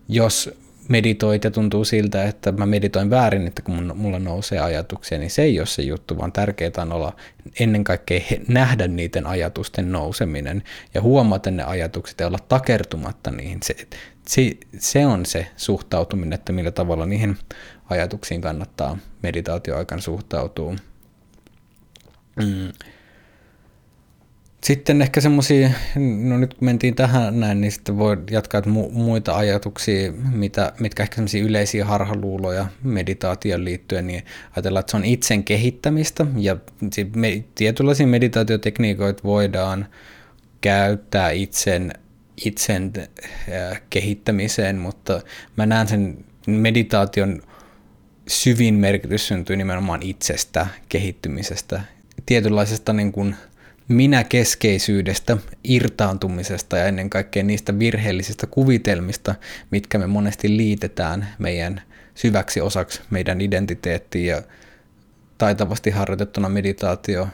jos 0.10 0.49
meditoit 0.89 1.43
ja 1.43 1.51
tuntuu 1.51 1.86
siltä, 1.86 2.23
että 2.23 2.51
mä 2.51 2.65
meditoin 2.65 3.10
väärin, 3.10 3.47
että 3.47 3.62
kun 3.62 3.91
mulla 3.95 4.19
nousee 4.19 4.60
ajatuksia, 4.60 5.17
niin 5.17 5.29
se 5.29 5.41
ei 5.41 5.60
ole 5.60 5.67
se 5.67 5.81
juttu, 5.81 6.17
vaan 6.17 6.31
tärkeää 6.31 6.71
on 6.77 6.91
olla 6.91 7.15
ennen 7.60 7.83
kaikkea 7.83 8.21
nähdä 8.47 8.88
niiden 8.88 9.27
ajatusten 9.27 9.91
nouseminen 9.91 10.63
ja 10.93 11.01
huomata 11.01 11.51
ne 11.51 11.63
ajatukset 11.63 12.19
ja 12.19 12.27
olla 12.27 12.39
takertumatta 12.49 13.31
niihin. 13.31 13.60
Se, 13.63 13.75
se, 14.27 14.57
se 14.79 15.05
on 15.05 15.25
se 15.25 15.47
suhtautuminen, 15.57 16.33
että 16.33 16.53
millä 16.53 16.71
tavalla 16.71 17.05
niihin 17.05 17.38
ajatuksiin 17.89 18.41
kannattaa 18.41 18.97
meditaatioaikan 19.23 20.01
suhtautua. 20.01 20.75
Mm. 22.36 22.71
Sitten 24.67 25.01
ehkä 25.01 25.21
semmoisia, 25.21 25.69
no 26.23 26.38
nyt 26.38 26.53
kun 26.53 26.65
mentiin 26.65 26.95
tähän 26.95 27.39
näin, 27.39 27.62
niin 27.62 27.71
sitten 27.71 27.97
voi 27.97 28.17
jatkaa 28.32 28.62
mu- 28.62 28.91
muita 28.91 29.36
ajatuksia, 29.36 30.12
mitä, 30.12 30.73
mitkä 30.80 31.03
ehkä 31.03 31.15
semmoisia 31.15 31.43
yleisiä 31.43 31.86
harhaluuloja 31.86 32.65
meditaation 32.84 33.65
liittyen, 33.65 34.08
niin 34.08 34.25
ajatellaan, 34.56 34.80
että 34.80 34.91
se 34.91 34.97
on 34.97 35.06
itsen 35.06 35.43
kehittämistä 35.43 36.25
ja 36.38 36.58
me, 37.15 37.43
tietynlaisia 37.56 38.08
meditaatiotekniikoita 38.08 39.23
voidaan 39.23 39.88
käyttää 40.62 41.32
itsen, 41.32 41.93
itsen 42.45 42.93
äh, 42.97 43.82
kehittämiseen, 43.89 44.77
mutta 44.77 45.21
mä 45.58 45.65
näen 45.65 45.88
sen 45.88 46.25
meditaation 46.47 47.41
syvin 48.27 48.75
merkitys 48.75 49.27
syntyy 49.27 49.56
nimenomaan 49.56 50.01
itsestä, 50.03 50.67
kehittymisestä, 50.89 51.82
tietynlaisesta 52.25 52.93
niin 52.93 53.12
kuin 53.12 53.36
minäkeskeisyydestä, 53.88 55.38
irtaantumisesta 55.63 56.78
ja 56.78 56.86
ennen 56.86 57.10
kaikkea 57.10 57.43
niistä 57.43 57.80
virheellisistä 57.80 58.47
kuvitelmista, 58.47 59.36
mitkä 59.71 59.97
me 59.97 60.08
monesti 60.08 60.58
liitetään 60.58 61.28
meidän 61.39 61.82
syväksi 62.15 62.62
osaksi 62.62 63.02
meidän 63.10 63.41
identiteettiin 63.41 64.28
ja 64.28 64.41
taitavasti 65.38 65.89
harjoitettuna 65.89 66.50
meditaatio 66.50 67.28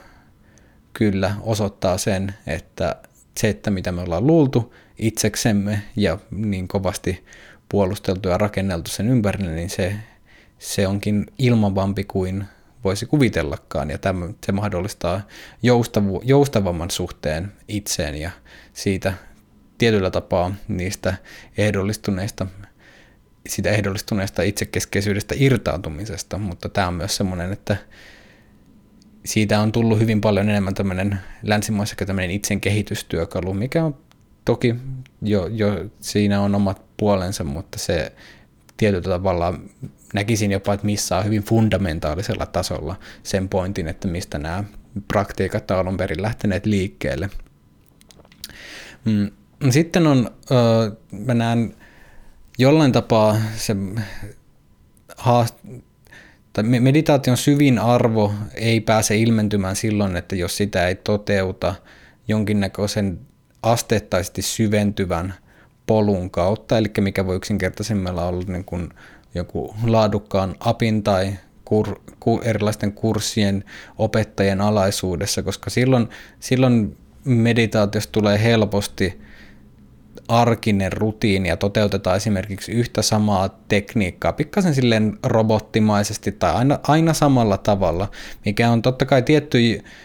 kyllä 0.94 1.36
osoittaa 1.42 1.98
sen, 1.98 2.34
että 2.48 2.96
se, 3.38 3.50
että 3.50 3.72
mitä 3.72 3.92
me 3.92 4.02
ollaan 4.02 4.28
luultu 4.28 4.74
itseksemme 4.98 5.82
ja 5.96 6.18
niin 6.32 6.68
kovasti 6.68 7.24
puolusteltu 7.70 8.30
ja 8.30 8.38
rakenneltu 8.38 8.92
sen 8.92 9.08
ympärille, 9.08 9.52
niin 9.52 9.70
se 9.70 9.96
se 10.64 10.88
onkin 10.88 11.26
ilmavampi 11.38 12.04
kuin 12.04 12.46
voisi 12.84 13.06
kuvitellakaan, 13.06 13.90
ja 13.90 13.98
tämä, 13.98 14.30
se 14.46 14.52
mahdollistaa 14.52 15.22
joustavu, 15.64 16.22
joustavamman 16.26 16.92
suhteen 16.92 17.52
itseen 17.68 18.16
ja 18.16 18.32
siitä 18.74 19.14
tietyllä 19.78 20.12
tapaa 20.12 20.56
niistä 20.68 21.16
ehdollistuneista 21.58 22.48
sitä 23.48 23.70
ehdollistuneesta 23.70 24.42
itsekeskeisyydestä 24.42 25.36
irtaantumisesta, 25.38 26.38
mutta 26.38 26.70
tämä 26.70 26.88
on 26.88 26.94
myös 26.94 27.16
semmoinen, 27.16 27.54
että 27.54 27.78
siitä 29.26 29.60
on 29.60 29.72
tullut 29.72 30.00
hyvin 30.00 30.22
paljon 30.22 30.50
enemmän 30.50 30.74
tämmöinen 30.74 31.20
länsimaissa 31.44 31.96
tämmöinen 31.96 32.32
itsen 32.32 32.62
kehitystyökalu, 32.62 33.54
mikä 33.54 33.84
on 33.84 33.98
toki 34.46 34.76
jo, 35.22 35.48
jo 35.48 35.90
siinä 36.00 36.42
on 36.42 36.56
omat 36.56 36.82
puolensa, 36.98 37.44
mutta 37.44 37.80
se 37.80 38.12
tietyllä 38.78 39.04
tavalla 39.04 39.54
näkisin 40.14 40.52
jopa, 40.52 40.74
että 40.74 40.86
missä 40.86 41.18
on 41.18 41.26
hyvin 41.26 41.44
fundamentaalisella 41.44 42.46
tasolla 42.46 42.96
sen 43.24 43.50
pointin, 43.50 43.88
että 43.88 44.08
mistä 44.08 44.38
nämä 44.38 44.64
praktiikat 45.08 45.72
on 45.72 45.78
alun 45.78 45.98
perin 45.98 46.22
lähteneet 46.22 46.66
liikkeelle. 46.66 47.30
Mm, 49.06 49.32
sitten 49.70 50.08
on, 50.08 50.32
mä 51.12 51.34
näen 51.34 51.76
jollain 52.58 52.92
tapaa 52.92 53.38
se 53.56 53.76
haast- 55.18 55.82
tai 56.54 56.64
meditaation 56.64 57.38
syvin 57.38 57.80
arvo 57.80 58.34
ei 58.56 58.80
pääse 58.80 59.18
ilmentymään 59.18 59.76
silloin, 59.76 60.16
että 60.16 60.36
jos 60.36 60.58
sitä 60.58 60.88
ei 60.88 60.96
toteuta 60.96 61.76
jonkinnäköisen 62.28 63.20
asteittaisesti 63.64 64.42
syventyvän 64.42 65.34
polun 65.86 66.32
kautta, 66.32 66.78
eli 66.78 66.92
mikä 67.00 67.26
voi 67.26 67.36
yksinkertaisemmalla 67.36 68.26
olla 68.26 68.44
niin 68.48 68.66
kuin 68.66 68.90
joku 69.36 69.76
laadukkaan 69.84 70.56
apin 70.60 71.04
tai 71.04 71.34
kur, 71.66 72.00
ku, 72.20 72.42
erilaisten 72.44 72.94
kurssien 72.94 73.64
opettajien 73.98 74.62
alaisuudessa, 74.62 75.44
koska 75.44 75.70
silloin, 75.70 76.10
silloin 76.40 76.98
meditaatiosta 77.26 78.12
tulee 78.12 78.44
helposti 78.44 79.22
arkinen 80.28 80.94
rutiini 80.94 81.50
ja 81.50 81.58
toteutetaan 81.58 82.18
esimerkiksi 82.18 82.72
yhtä 82.72 83.02
samaa 83.02 83.50
tekniikkaa 83.68 84.34
pikkasen 84.34 84.76
silleen 84.76 85.18
robottimaisesti 85.24 86.32
tai 86.32 86.54
aina, 86.54 86.80
aina 86.88 87.14
samalla 87.14 87.58
tavalla, 87.58 88.08
mikä 88.46 88.70
on 88.70 88.82
totta 88.82 89.06
kai 89.06 89.22
tietty 89.22 89.58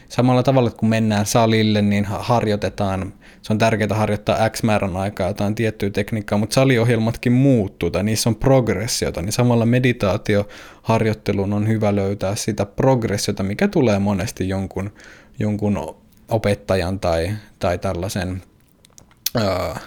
samalla 0.09 0.43
tavalla, 0.43 0.71
kun 0.71 0.89
mennään 0.89 1.27
salille, 1.27 1.83
niin 1.83 2.05
harjoitetaan, 2.05 3.13
se 3.43 3.53
on 3.53 3.59
tärkeää 3.59 3.95
harjoittaa 3.95 4.51
X 4.51 4.63
määrän 4.63 4.97
aikaa 4.97 5.29
jotain 5.29 5.55
tiettyä 5.55 5.91
tekniikkaa, 5.91 6.39
mutta 6.39 6.55
saliohjelmatkin 6.55 7.33
muuttuu 7.33 7.91
tai 7.91 8.05
niissä 8.05 8.31
on 8.31 8.37
progressiota, 8.37 9.23
niin 9.23 9.33
samalla 9.33 9.67
meditaatioharjoittelun 9.67 11.53
on 11.53 11.69
hyvä 11.69 11.97
löytää 11.97 12.35
sitä 12.35 12.67
progressiota, 12.67 13.43
mikä 13.43 13.69
tulee 13.69 13.99
monesti 13.99 14.49
jonkun, 14.49 14.93
jonkun 15.39 15.97
opettajan 16.29 17.01
tai, 17.01 17.31
tai 17.59 17.79
tällaisen 17.79 18.43
uh, 19.37 19.79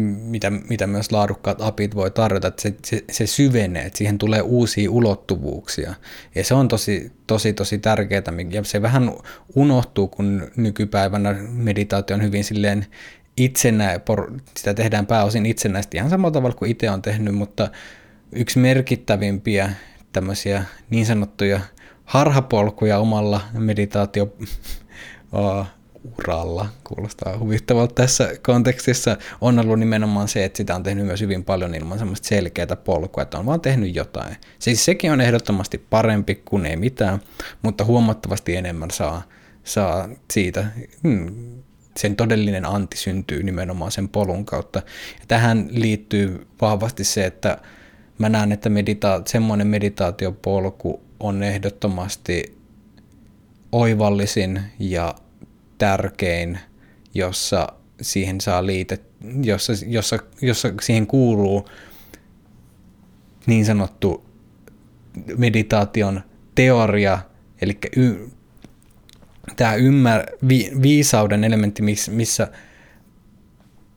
mitä, 0.00 0.50
mitä 0.50 0.86
myös 0.86 1.12
laadukkaat 1.12 1.60
apit 1.60 1.94
voi 1.94 2.10
tarjota, 2.10 2.48
että 2.48 2.62
se, 2.62 2.74
se, 2.84 3.04
se 3.10 3.26
syvenee, 3.26 3.86
että 3.86 3.98
siihen 3.98 4.18
tulee 4.18 4.40
uusia 4.40 4.90
ulottuvuuksia. 4.90 5.94
Ja 6.34 6.44
se 6.44 6.54
on 6.54 6.68
tosi, 6.68 7.12
tosi, 7.26 7.52
tosi 7.52 7.78
tärkeää, 7.78 8.22
ja 8.50 8.64
se 8.64 8.82
vähän 8.82 9.12
unohtuu, 9.54 10.08
kun 10.08 10.50
nykypäivänä 10.56 11.32
meditaatio 11.48 12.16
on 12.16 12.22
hyvin 12.22 12.44
silleen 12.44 12.86
itsenä, 13.36 14.00
sitä 14.56 14.74
tehdään 14.74 15.06
pääosin 15.06 15.46
itsenäisesti 15.46 15.96
ihan 15.96 16.10
samalla 16.10 16.32
tavalla 16.32 16.56
kuin 16.56 16.70
itse 16.70 16.90
on 16.90 17.02
tehnyt, 17.02 17.34
mutta 17.34 17.70
yksi 18.32 18.58
merkittävimpiä 18.58 19.70
tämmöisiä 20.12 20.64
niin 20.90 21.06
sanottuja 21.06 21.60
harhapolkuja 22.04 22.98
omalla 22.98 23.40
meditaatio 23.58 24.34
uralla, 26.18 26.68
kuulostaa 26.84 27.38
huvittavalta 27.38 27.94
tässä 27.94 28.30
kontekstissa, 28.42 29.16
on 29.40 29.58
ollut 29.58 29.78
nimenomaan 29.78 30.28
se, 30.28 30.44
että 30.44 30.56
sitä 30.56 30.74
on 30.74 30.82
tehnyt 30.82 31.06
myös 31.06 31.20
hyvin 31.20 31.44
paljon 31.44 31.74
ilman 31.74 31.98
semmoista 31.98 32.28
selkeää 32.28 32.76
polkua, 32.84 33.22
että 33.22 33.38
on 33.38 33.46
vaan 33.46 33.60
tehnyt 33.60 33.94
jotain. 33.94 34.36
Siis 34.58 34.84
sekin 34.84 35.12
on 35.12 35.20
ehdottomasti 35.20 35.78
parempi 35.90 36.34
kuin 36.34 36.66
ei 36.66 36.76
mitään, 36.76 37.20
mutta 37.62 37.84
huomattavasti 37.84 38.56
enemmän 38.56 38.90
saa, 38.90 39.22
saa 39.64 40.08
siitä, 40.32 40.66
hmm, 41.02 41.56
sen 41.96 42.16
todellinen 42.16 42.64
anti 42.64 42.96
syntyy 42.96 43.42
nimenomaan 43.42 43.92
sen 43.92 44.08
polun 44.08 44.44
kautta. 44.44 44.82
Ja 45.20 45.24
tähän 45.28 45.68
liittyy 45.70 46.46
vahvasti 46.60 47.04
se, 47.04 47.26
että 47.26 47.58
mä 48.18 48.28
näen, 48.28 48.52
että 48.52 48.68
medita- 48.68 49.22
semmoinen 49.26 49.66
meditaatiopolku 49.66 51.02
on 51.20 51.42
ehdottomasti 51.42 52.56
oivallisin 53.72 54.62
ja 54.78 55.14
tärkein, 55.78 56.58
jossa 57.14 57.68
siihen 58.00 58.40
saa 58.40 58.66
liitet, 58.66 59.02
jossa, 59.42 59.72
jossa, 59.86 60.18
jossa 60.40 60.72
siihen 60.82 61.06
kuuluu 61.06 61.68
niin 63.46 63.64
sanottu 63.64 64.26
meditaation 65.36 66.20
teoria, 66.54 67.18
eli 67.60 67.78
y, 67.96 68.14
tämä 69.56 69.74
ymmär, 69.74 70.26
vi, 70.48 70.70
viisauden 70.82 71.44
elementti, 71.44 71.82
missä 72.10 72.48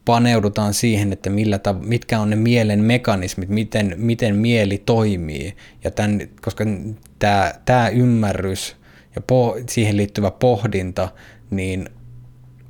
paneudutaan 0.06 0.74
siihen, 0.74 1.14
että 1.14 1.30
millä 1.30 1.58
tav- 1.58 1.86
mitkä 1.86 2.20
on 2.20 2.30
ne 2.30 2.36
mielen 2.36 2.84
mekanismit, 2.84 3.50
miten, 3.50 3.94
miten 3.98 4.36
mieli 4.36 4.78
toimii. 4.86 5.56
Ja 5.84 5.92
tämän, 5.92 6.20
koska 6.42 6.64
tämä, 7.20 7.54
tämä 7.66 7.90
ymmärrys 7.90 8.76
ja 9.16 9.22
po- 9.22 9.64
siihen 9.70 9.98
liittyvä 9.98 10.32
pohdinta 10.32 11.10
niin 11.50 11.90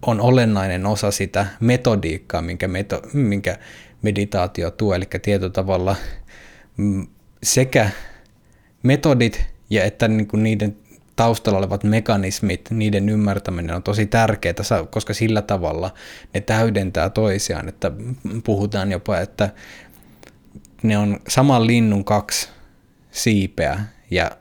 on 0.02 0.22
olennainen 0.22 0.86
osa 0.86 1.12
sitä 1.12 1.48
metodiikkaa, 1.60 2.42
minkä, 2.42 2.68
meto, 2.68 3.02
minkä 3.14 3.58
meditaatio 4.02 4.72
tuo, 4.72 4.94
eli 4.94 5.06
tietyllä 5.22 5.52
tavalla 5.52 5.96
mm, 6.78 7.08
sekä 7.44 7.90
metodit 8.84 9.46
ja 9.70 9.84
että 9.84 10.08
niin 10.08 10.28
kuin 10.28 10.44
niiden 10.44 10.78
taustalla 11.16 11.60
olevat 11.60 11.84
mekanismit, 11.84 12.70
niiden 12.72 13.10
ymmärtäminen 13.10 13.76
on 13.76 13.84
tosi 13.84 14.06
tärkeää, 14.06 14.56
koska 14.90 15.14
sillä 15.14 15.42
tavalla 15.42 15.94
ne 16.34 16.42
täydentää 16.42 17.10
toisiaan, 17.10 17.70
että 17.70 17.92
puhutaan 18.44 18.92
jopa, 18.92 19.20
että 19.20 19.50
ne 20.84 20.98
on 20.98 21.20
saman 21.28 21.68
linnun 21.68 22.06
kaksi 22.06 22.50
siipeä 23.12 23.80
ja 24.12 24.32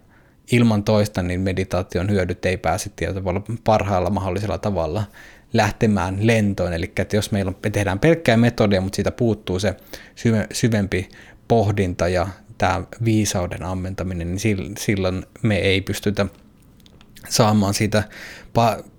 ilman 0.52 0.84
toista 0.84 1.22
niin 1.22 1.40
meditaation 1.40 2.10
hyödyt 2.10 2.44
ei 2.44 2.56
pääse 2.56 2.90
tietyllä 2.96 3.40
parhaalla 3.64 4.10
mahdollisella 4.10 4.58
tavalla 4.58 5.04
lähtemään 5.52 6.26
lentoon. 6.26 6.72
Eli 6.72 6.92
että 6.98 7.16
jos 7.16 7.32
meillä 7.32 7.48
on, 7.48 7.56
me 7.64 7.70
tehdään 7.70 7.98
pelkkää 7.98 8.36
metodia, 8.36 8.80
mutta 8.80 8.96
siitä 8.96 9.10
puuttuu 9.10 9.58
se 9.58 9.76
syve, 10.14 10.46
syvempi 10.52 11.08
pohdinta 11.48 12.08
ja 12.08 12.28
tämä 12.58 12.82
viisauden 13.04 13.62
ammentaminen, 13.62 14.34
niin 14.34 14.74
silloin 14.78 15.26
me 15.42 15.56
ei 15.56 15.80
pystytä 15.80 16.26
saamaan 17.28 17.74
siitä 17.74 18.02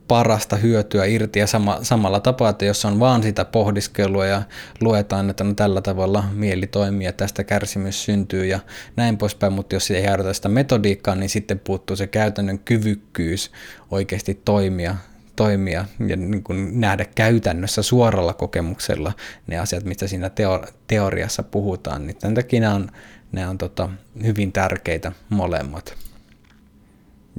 parasta 0.10 0.56
hyötyä 0.56 1.06
irti 1.06 1.40
ja 1.40 1.48
sama, 1.48 1.80
samalla 1.82 2.20
tapaa, 2.20 2.50
että 2.50 2.66
jos 2.66 2.86
on 2.86 3.00
vaan 3.00 3.24
sitä 3.24 3.46
pohdiskelua 3.46 4.26
ja 4.26 4.42
luetaan, 4.82 5.30
että 5.30 5.44
no 5.44 5.54
tällä 5.54 5.82
tavalla 5.82 6.24
mieli 6.34 6.68
toimii 6.68 7.06
ja 7.06 7.14
tästä 7.14 7.44
kärsimys 7.44 8.06
syntyy 8.06 8.46
ja 8.46 8.60
näin 8.96 9.18
poispäin, 9.18 9.54
mutta 9.54 9.76
jos 9.76 9.92
ei 9.92 10.06
harjoita 10.06 10.34
sitä 10.34 10.50
metodiikkaa, 10.50 11.16
niin 11.16 11.30
sitten 11.30 11.60
puuttuu 11.60 11.96
se 11.96 12.08
käytännön 12.08 12.60
kyvykkyys 12.60 13.52
oikeasti 13.92 14.42
toimia 14.46 14.96
toimia 15.36 15.86
ja 16.08 16.16
niin 16.16 16.44
kuin 16.44 16.82
nähdä 16.82 17.06
käytännössä 17.16 17.82
suoralla 17.82 18.34
kokemuksella 18.34 19.14
ne 19.48 19.60
asiat, 19.60 19.84
mistä 19.84 20.08
siinä 20.08 20.30
teo, 20.30 20.64
teoriassa 20.88 21.44
puhutaan, 21.44 22.08
niin 22.08 22.18
tämän 22.18 22.36
takia 22.36 22.62
nämä 22.62 22.76
on, 22.76 22.92
nämä 23.32 23.50
on 23.50 23.58
tota, 23.58 23.90
hyvin 24.24 24.52
tärkeitä 24.52 25.12
molemmat. 25.30 25.96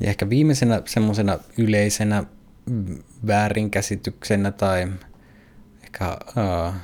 Ja 0.01 0.09
ehkä 0.09 0.31
viimeisenä 0.31 0.83
semmoisena 0.85 1.39
yleisenä 1.59 2.25
väärinkäsityksenä 3.27 4.53
tai 4.53 4.89
ehkä 5.83 6.17
uh, 6.29 6.75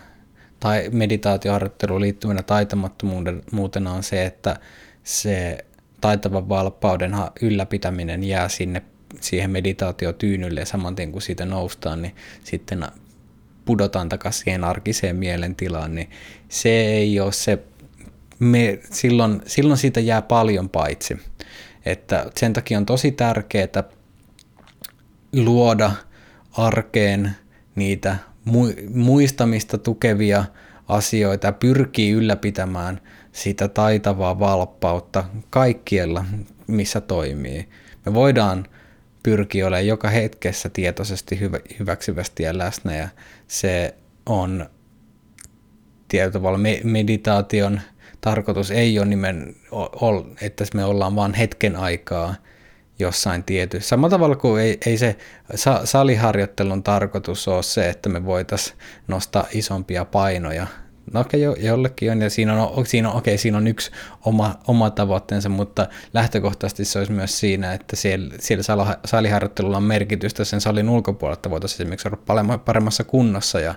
tai 0.61 0.89
meditaatioharjoitteluun 0.93 2.01
liittyvänä 2.01 2.43
taitamattomuutena 2.43 3.93
on 3.93 4.03
se, 4.03 4.25
että 4.25 4.57
se 5.05 5.59
taitavan 6.01 6.49
valppauden 6.49 7.13
ylläpitäminen 7.43 8.25
jää 8.25 8.49
sinne 8.49 8.83
siihen 9.21 9.51
meditaatiotyynylle 9.51 10.61
ja 10.61 10.67
saman 10.67 10.95
tien 10.95 11.13
kun 11.13 11.23
siitä 11.23 11.45
noustaan, 11.45 12.03
niin 12.03 12.15
sitten 12.45 12.87
pudotaan 13.65 14.09
takaisin 14.09 14.43
siihen 14.45 14.65
arkiseen 14.65 15.17
mielentilaan, 15.17 15.95
niin 15.95 16.11
se 16.49 16.69
ei 16.69 17.21
ole 17.21 17.33
se, 17.33 17.59
me, 18.39 18.79
silloin, 18.91 19.43
silloin 19.47 19.79
siitä 19.79 20.01
jää 20.01 20.23
paljon 20.23 20.69
paitsi. 20.69 21.19
Että 21.87 22.31
sen 22.37 22.53
takia 22.53 22.79
on 22.79 22.87
tosi 22.87 23.13
tärkeää 23.13 23.85
luoda 25.37 25.93
arkeen 26.53 27.31
niitä 27.75 28.17
muistamista 28.95 29.79
tukevia 29.79 30.45
asioita 30.89 31.47
ja 31.47 31.53
pyrkii 31.53 32.11
ylläpitämään 32.11 33.01
sitä 33.33 33.69
taitavaa 33.69 34.39
valppautta 34.39 35.25
kaikkialla, 35.51 36.25
missä 36.67 37.01
toimii. 37.01 37.69
Me 38.07 38.15
voidaan 38.15 38.67
pyrkiä 39.23 39.67
olemaan 39.67 39.87
joka 39.87 40.09
hetkessä 40.09 40.69
tietoisesti 40.69 41.41
hyvä, 41.41 41.59
hyväksyvästi 41.79 42.43
ja 42.43 42.59
läsnä 42.59 42.97
ja 42.97 43.09
se 43.49 43.95
on 44.27 44.67
tietyllä 46.09 46.33
tavalla 46.33 46.59
meditaation 46.85 47.81
tarkoitus 48.21 48.71
ei 48.71 48.99
ole 48.99 49.07
nimen, 49.07 49.57
että 50.41 50.65
me 50.75 50.85
ollaan 50.85 51.17
vain 51.17 51.35
hetken 51.35 51.77
aikaa 51.77 52.35
jossain 52.99 53.45
tietyssä. 53.45 53.89
Samalla 53.89 54.11
tavalla 54.11 54.37
kuin 54.37 54.63
ei, 54.63 54.79
ei 54.87 54.99
se 54.99 55.17
saliharjoittelun 55.85 56.83
tarkoitus 56.83 57.49
ole 57.49 57.63
se, 57.63 57.89
että 57.89 58.09
me 58.09 58.25
voitaisiin 58.25 58.79
nostaa 59.09 59.47
isompia 59.53 60.05
painoja. 60.05 60.67
No 61.13 61.21
okei, 61.21 61.49
okay, 61.49 61.63
jo, 61.63 61.69
jollekin 61.71 62.13
on, 62.13 62.23
ja 62.23 62.31
siinä 62.31 62.63
on, 62.63 62.87
siinä 62.87 63.11
on, 63.11 63.19
okay, 63.19 63.39
siinä 63.39 63.59
on 63.59 63.67
yksi 63.67 63.91
oma, 64.25 64.55
oma 64.67 64.91
tavoitteensa, 64.91 65.49
mutta 65.49 65.87
lähtökohtaisesti 66.15 66.85
se 66.85 66.99
olisi 66.99 67.13
myös 67.13 67.41
siinä, 67.41 67.73
että 67.73 67.97
siellä, 67.97 68.35
siellä 68.39 68.97
saliharjoittelulla 69.05 69.77
on 69.77 69.83
merkitystä 69.83 70.45
sen 70.45 70.61
salin 70.61 70.89
ulkopuolella, 70.89 71.35
että 71.35 71.51
voitaisiin 71.51 71.77
esimerkiksi 71.77 72.09
olla 72.09 72.59
paremmassa 72.59 73.05
kunnossa 73.05 73.61
ja 73.61 73.75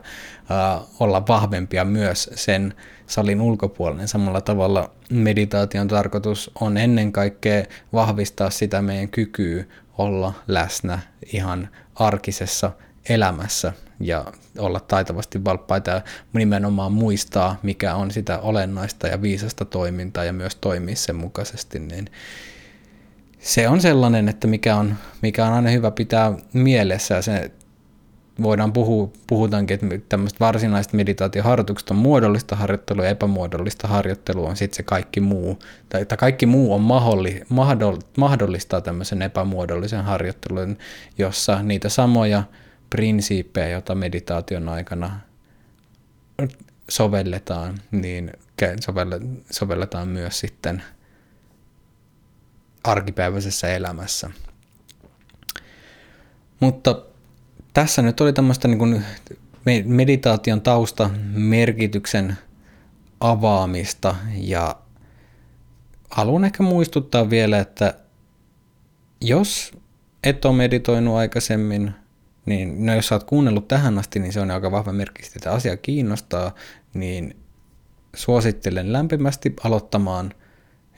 uh, 0.83 0.87
olla 0.99 1.27
vahvempia 1.27 1.85
myös 1.85 2.29
sen 2.35 2.73
salin 3.07 3.41
ulkopuolinen. 3.41 4.07
Samalla 4.07 4.41
tavalla 4.41 4.91
meditaation 5.09 5.87
tarkoitus 5.87 6.51
on 6.61 6.77
ennen 6.77 7.11
kaikkea 7.11 7.63
vahvistaa 7.93 8.49
sitä 8.49 8.81
meidän 8.81 9.09
kykyä 9.09 9.63
olla 9.97 10.33
läsnä 10.47 10.99
ihan 11.33 11.69
arkisessa 11.95 12.71
elämässä 13.09 13.73
ja 13.99 14.25
olla 14.57 14.79
taitavasti 14.79 15.45
valppaita 15.45 15.91
ja 15.91 16.01
nimenomaan 16.33 16.91
muistaa, 16.91 17.59
mikä 17.63 17.95
on 17.95 18.11
sitä 18.11 18.39
olennaista 18.39 19.07
ja 19.07 19.21
viisasta 19.21 19.65
toimintaa 19.65 20.23
ja 20.23 20.33
myös 20.33 20.55
toimia 20.55 20.95
sen 20.95 21.15
mukaisesti, 21.15 21.79
niin 21.79 22.05
se 23.39 23.67
on 23.67 23.81
sellainen, 23.81 24.29
että 24.29 24.47
mikä 24.47 24.75
on, 24.75 24.95
mikä 25.21 25.45
on 25.45 25.53
aina 25.53 25.69
hyvä 25.69 25.91
pitää 25.91 26.33
mielessä 26.53 27.15
ja 27.15 27.21
se 27.21 27.51
voidaan 28.41 28.73
puhua, 28.73 29.11
puhutaankin, 29.27 29.75
että 29.75 30.09
tämmöistä 30.09 30.39
varsinaista 30.39 30.97
meditaatioharjoituksesta 30.97 31.93
on 31.93 31.97
muodollista 31.97 32.55
harjoittelua 32.55 33.03
ja 33.03 33.09
epämuodollista 33.09 33.87
harjoittelua 33.87 34.49
on 34.49 34.57
sitten 34.57 34.77
se 34.77 34.83
kaikki 34.83 35.19
muu, 35.19 35.59
tai, 35.89 36.05
tai 36.05 36.17
kaikki 36.17 36.45
muu 36.45 36.73
on 36.73 36.81
mahdolli, 36.81 37.41
mahdollistaa 38.17 38.81
tämmöisen 38.81 39.21
epämuodollisen 39.21 40.03
harjoittelun, 40.03 40.77
jossa 41.17 41.63
niitä 41.63 41.89
samoja 41.89 42.43
prinsiippejä, 42.89 43.69
joita 43.69 43.95
meditaation 43.95 44.69
aikana 44.69 45.19
sovelletaan, 46.89 47.81
niin 47.91 48.31
sovelletaan 49.51 50.07
myös 50.07 50.39
sitten 50.39 50.83
arkipäiväisessä 52.83 53.67
elämässä. 53.67 54.31
Mutta 56.59 57.01
tässä 57.73 58.01
nyt 58.01 58.21
oli 58.21 58.33
tämmöistä 58.33 58.67
niin 58.67 58.79
kuin 58.79 59.05
meditaation 59.85 60.61
tausta 60.61 61.09
merkityksen 61.33 62.37
avaamista 63.19 64.15
ja 64.33 64.75
haluan 66.09 66.45
ehkä 66.45 66.63
muistuttaa 66.63 67.29
vielä, 67.29 67.59
että 67.59 67.93
jos 69.21 69.71
et 70.23 70.45
ole 70.45 70.55
meditoinut 70.55 71.15
aikaisemmin, 71.15 71.91
niin 72.49 72.85
no 72.85 72.95
jos 72.95 73.07
sä 73.07 73.15
oot 73.15 73.23
kuunnellut 73.23 73.67
tähän 73.67 73.97
asti, 73.97 74.19
niin 74.19 74.33
se 74.33 74.39
on 74.39 74.51
aika 74.51 74.71
vahva 74.71 74.93
merkki, 74.93 75.23
että 75.35 75.51
asia 75.51 75.77
kiinnostaa, 75.77 76.55
niin 76.93 77.35
suosittelen 78.15 78.93
lämpimästi 78.93 79.53
aloittamaan 79.63 80.33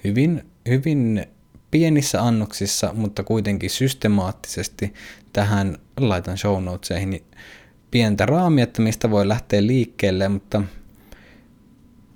hyvin, 0.04 0.46
hyvin 0.70 1.26
pienissä 1.72 2.22
annoksissa, 2.22 2.94
mutta 2.94 3.24
kuitenkin 3.24 3.70
systemaattisesti 3.70 4.94
tähän. 5.34 5.78
Laitan 6.00 6.38
show 6.38 6.64
notesihin 6.64 7.24
pientä 7.92 8.26
raamia, 8.26 8.64
että 8.64 8.82
mistä 8.82 9.12
voi 9.12 9.28
lähteä 9.28 9.68
liikkeelle, 9.68 10.30
mutta 10.30 10.64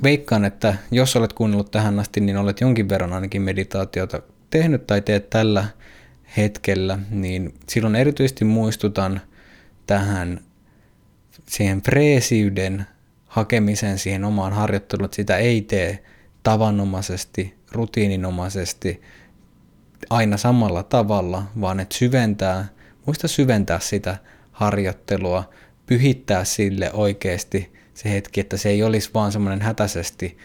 veikkaan, 0.04 0.46
että 0.46 0.76
jos 0.92 1.16
olet 1.16 1.34
kuunnellut 1.34 1.72
tähän 1.72 2.00
asti, 2.00 2.22
niin 2.22 2.38
olet 2.38 2.62
jonkin 2.62 2.90
verran 2.90 3.14
ainakin 3.14 3.42
meditaatiota 3.42 4.22
tehnyt 4.50 4.88
tai 4.88 5.02
teet 5.02 5.30
tällä 5.30 5.66
hetkellä, 6.38 7.00
niin 7.10 7.54
silloin 7.70 7.96
erityisesti 7.96 8.46
muistutan 8.46 9.22
tähän 9.88 10.40
siihen 11.48 11.82
freesiyden 11.82 12.86
hakemisen 13.26 14.00
siihen 14.00 14.24
omaan 14.24 14.54
harjoitteluun, 14.54 15.06
että 15.06 15.16
sitä 15.16 15.38
ei 15.38 15.62
tee 15.62 16.04
tavanomaisesti, 16.44 17.56
rutiininomaisesti, 17.72 19.02
aina 20.10 20.38
samalla 20.38 20.84
tavalla, 20.84 21.44
vaan 21.62 21.80
että 21.80 21.98
syventää, 21.98 22.68
muista 23.06 23.28
syventää 23.28 23.80
sitä 23.80 24.18
harjoittelua, 24.52 25.50
pyhittää 25.86 26.44
sille 26.44 26.92
oikeasti 26.94 27.74
se 27.94 28.12
hetki, 28.12 28.42
että 28.42 28.58
se 28.58 28.70
ei 28.70 28.84
olisi 28.84 29.10
vaan 29.14 29.32
semmoinen 29.32 29.62
hätäisesti 29.62 30.38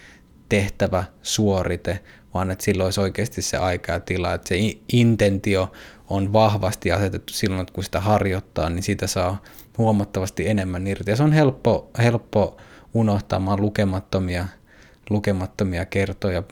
tehtävä 0.49 1.05
suorite, 1.22 2.01
vaan 2.35 2.51
että 2.51 2.64
sillä 2.64 2.85
olisi 2.85 3.01
oikeasti 3.01 3.43
se 3.43 3.57
aika 3.57 3.93
ja 3.93 4.01
tila, 4.01 4.35
että 4.35 4.49
se 4.49 4.57
intentio 4.93 5.72
on 6.09 6.33
vahvasti 6.33 6.93
asetettu 6.93 7.33
silloin, 7.33 7.61
että 7.61 7.74
kun 7.74 7.85
sitä 7.85 8.01
harjoittaa, 8.01 8.70
niin 8.70 8.83
siitä 8.83 9.07
saa 9.07 9.43
huomattavasti 9.78 10.49
enemmän 10.49 10.87
irti. 10.87 11.11
Ja 11.11 11.16
se 11.16 11.22
on 11.22 11.33
helppo, 11.33 11.91
helppo 11.99 12.57
unohtaa. 12.95 13.41
Mä 13.41 13.57
lukemattomia 13.57 14.47
lukemattomia 15.11 15.85
kertoja, 15.87 16.43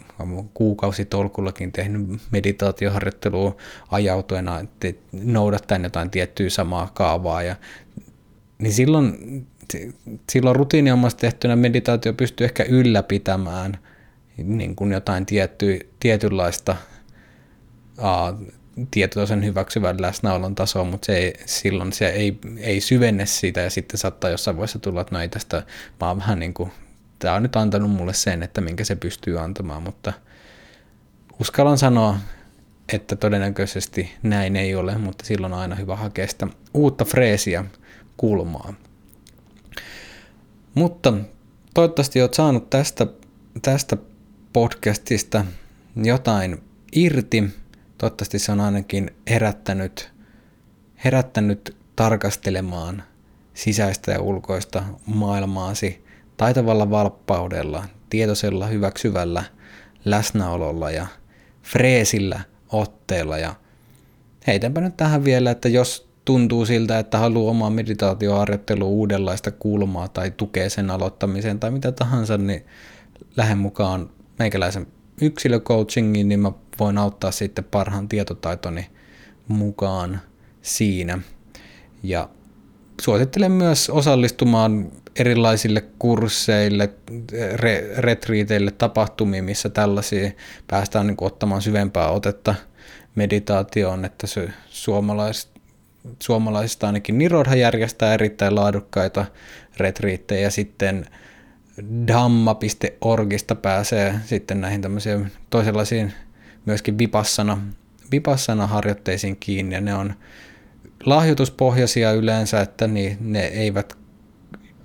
kuukausitolkullakin 0.54 1.72
tehnyt 1.72 2.20
meditaatioharjoittelua 2.30 3.56
ajautuena, 3.90 4.60
että 4.60 4.92
noudattaen 5.12 5.84
jotain 5.84 6.10
tiettyä 6.10 6.50
samaa 6.50 6.90
kaavaa. 6.94 7.42
Ja, 7.42 7.56
niin 8.58 8.72
silloin, 8.72 9.14
silloin 10.30 10.56
rutiiniomassa 10.56 11.18
tehtynä 11.18 11.56
meditaatio 11.56 12.12
pystyy 12.12 12.44
ehkä 12.44 12.64
ylläpitämään 12.68 13.78
niin 14.42 14.76
kuin 14.76 14.92
jotain 14.92 15.26
tietty, 15.26 15.88
tietynlaista 16.00 16.76
tietoisen 18.90 19.44
hyväksyvän 19.44 20.02
läsnäolon 20.02 20.54
tasoa, 20.54 20.84
mutta 20.84 21.06
se 21.06 21.16
ei, 21.16 21.34
silloin 21.46 21.92
se 21.92 22.08
ei, 22.08 22.38
ei 22.58 22.80
syvenne 22.80 23.26
sitä 23.26 23.60
ja 23.60 23.70
sitten 23.70 23.98
saattaa 23.98 24.30
jossain 24.30 24.56
vaiheessa 24.56 24.78
tulla, 24.78 25.00
että 25.00 25.14
no 25.14 25.20
ei 25.20 25.28
tästä, 25.28 25.62
mä 26.00 26.08
oon 26.08 26.18
vähän 26.18 26.38
niin 26.38 26.54
kuin 26.54 26.72
tämä 27.18 27.34
on 27.34 27.42
nyt 27.42 27.56
antanut 27.56 27.90
mulle 27.90 28.14
sen, 28.14 28.42
että 28.42 28.60
minkä 28.60 28.84
se 28.84 28.96
pystyy 28.96 29.40
antamaan, 29.40 29.82
mutta 29.82 30.12
uskallan 31.40 31.78
sanoa, 31.78 32.16
että 32.92 33.16
todennäköisesti 33.16 34.12
näin 34.22 34.56
ei 34.56 34.74
ole, 34.74 34.98
mutta 34.98 35.24
silloin 35.24 35.52
on 35.52 35.58
aina 35.58 35.74
hyvä 35.74 35.96
hakea 35.96 36.26
sitä 36.26 36.46
uutta 36.74 37.04
freesiä 37.04 37.64
kulmaa. 38.16 38.74
Mutta 40.74 41.14
toivottavasti 41.74 42.20
olet 42.20 42.34
saanut 42.34 42.70
tästä, 42.70 43.06
tästä 43.62 43.96
podcastista 44.52 45.44
jotain 45.96 46.62
irti. 46.92 47.44
Toivottavasti 47.98 48.38
se 48.38 48.52
on 48.52 48.60
ainakin 48.60 49.10
herättänyt, 49.30 50.10
herättänyt 51.04 51.76
tarkastelemaan 51.96 53.02
sisäistä 53.54 54.12
ja 54.12 54.20
ulkoista 54.20 54.82
maailmaasi 55.06 56.04
taitavalla 56.36 56.90
valppaudella, 56.90 57.84
tietoisella 58.10 58.66
hyväksyvällä 58.66 59.44
läsnäololla 60.04 60.90
ja 60.90 61.06
freesillä 61.62 62.40
otteella. 62.72 63.38
Ja 63.38 63.54
heitänpä 64.46 64.80
nyt 64.80 64.96
tähän 64.96 65.24
vielä, 65.24 65.50
että 65.50 65.68
jos 65.68 66.08
tuntuu 66.24 66.66
siltä, 66.66 66.98
että 66.98 67.18
haluaa 67.18 67.50
omaa 67.50 67.70
meditaatioharjoittelua 67.70 68.88
uudenlaista 68.88 69.50
kulmaa 69.50 70.08
tai 70.08 70.30
tukee 70.30 70.68
sen 70.68 70.90
aloittamiseen 70.90 71.60
tai 71.60 71.70
mitä 71.70 71.92
tahansa, 71.92 72.38
niin 72.38 72.66
lähden 73.36 73.58
mukaan 73.58 74.10
meikäläisen 74.38 74.86
yksilöcoachingiin, 75.20 76.28
niin 76.28 76.40
mä 76.40 76.52
voin 76.78 76.98
auttaa 76.98 77.30
sitten 77.30 77.64
parhaan 77.64 78.08
tietotaitoni 78.08 78.86
mukaan 79.48 80.20
siinä. 80.62 81.18
Ja 82.02 82.28
suosittelen 83.00 83.52
myös 83.52 83.90
osallistumaan 83.90 84.92
erilaisille 85.16 85.84
kursseille, 85.98 86.90
re, 87.54 87.90
retriiteille, 87.96 88.70
tapahtumiin, 88.70 89.44
missä 89.44 89.68
tällaisia 89.68 90.30
päästään 90.66 91.06
niin 91.06 91.16
ottamaan 91.20 91.62
syvempää 91.62 92.10
otetta 92.10 92.54
meditaatioon, 93.14 94.04
että 94.04 94.26
se 94.26 94.48
suomalais, 94.68 95.48
suomalaisista 96.22 96.86
ainakin 96.86 97.18
Nirodha 97.18 97.54
järjestää 97.54 98.14
erittäin 98.14 98.54
laadukkaita 98.54 99.24
retriittejä 99.76 100.50
sitten 100.50 101.06
damma.orgista 102.06 103.54
pääsee 103.54 104.14
sitten 104.24 104.60
näihin 104.60 104.82
tämmöisiin 104.82 105.32
toisenlaisiin 105.50 106.12
myöskin 106.66 106.98
vipassana, 106.98 107.62
vipassana 108.12 108.66
harjoitteisiin 108.66 109.36
kiinni 109.36 109.74
ja 109.74 109.80
ne 109.80 109.94
on 109.94 110.14
lahjoituspohjaisia 111.04 112.12
yleensä, 112.12 112.60
että 112.60 112.86
niin 112.86 113.16
ne 113.20 113.40
eivät 113.40 113.98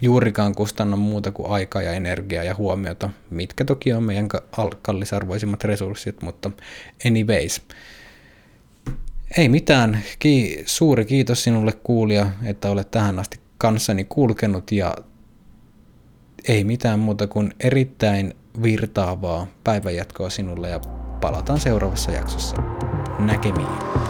juurikaan 0.02 0.56
kustanna 0.56 0.98
muuta 0.98 1.32
kuin 1.32 1.52
aikaa 1.52 1.82
ja 1.82 1.91
energiaa 1.91 2.44
ja 2.44 2.56
huomiota, 2.56 3.10
mitkä 3.30 3.66
toki 3.66 3.94
on 3.94 4.04
meidän 4.04 4.28
kallisarvoisimmat 4.82 5.64
resurssit, 5.64 6.22
mutta 6.22 6.52
anyways. 7.08 7.62
Ei 9.38 9.50
mitään. 9.50 10.04
Ki- 10.20 10.64
suuri 10.66 11.06
kiitos 11.06 11.44
sinulle 11.44 11.72
kuulija, 11.72 12.30
että 12.46 12.70
olet 12.70 12.91
tähän 12.91 13.20
asti 13.20 13.39
kanssani 13.58 14.04
kulkenut 14.10 14.72
ja 14.72 14.96
ei 16.48 16.64
mitään 16.64 17.00
muuta 17.00 17.28
kuin 17.28 17.54
erittäin 17.60 18.34
virtaavaa 18.64 19.48
päivänjatkoa 19.64 20.30
sinulle 20.30 20.70
ja 20.70 20.80
palataan 21.22 21.60
seuraavassa 21.60 22.12
jaksossa. 22.12 22.56
Näkemiin. 23.20 24.03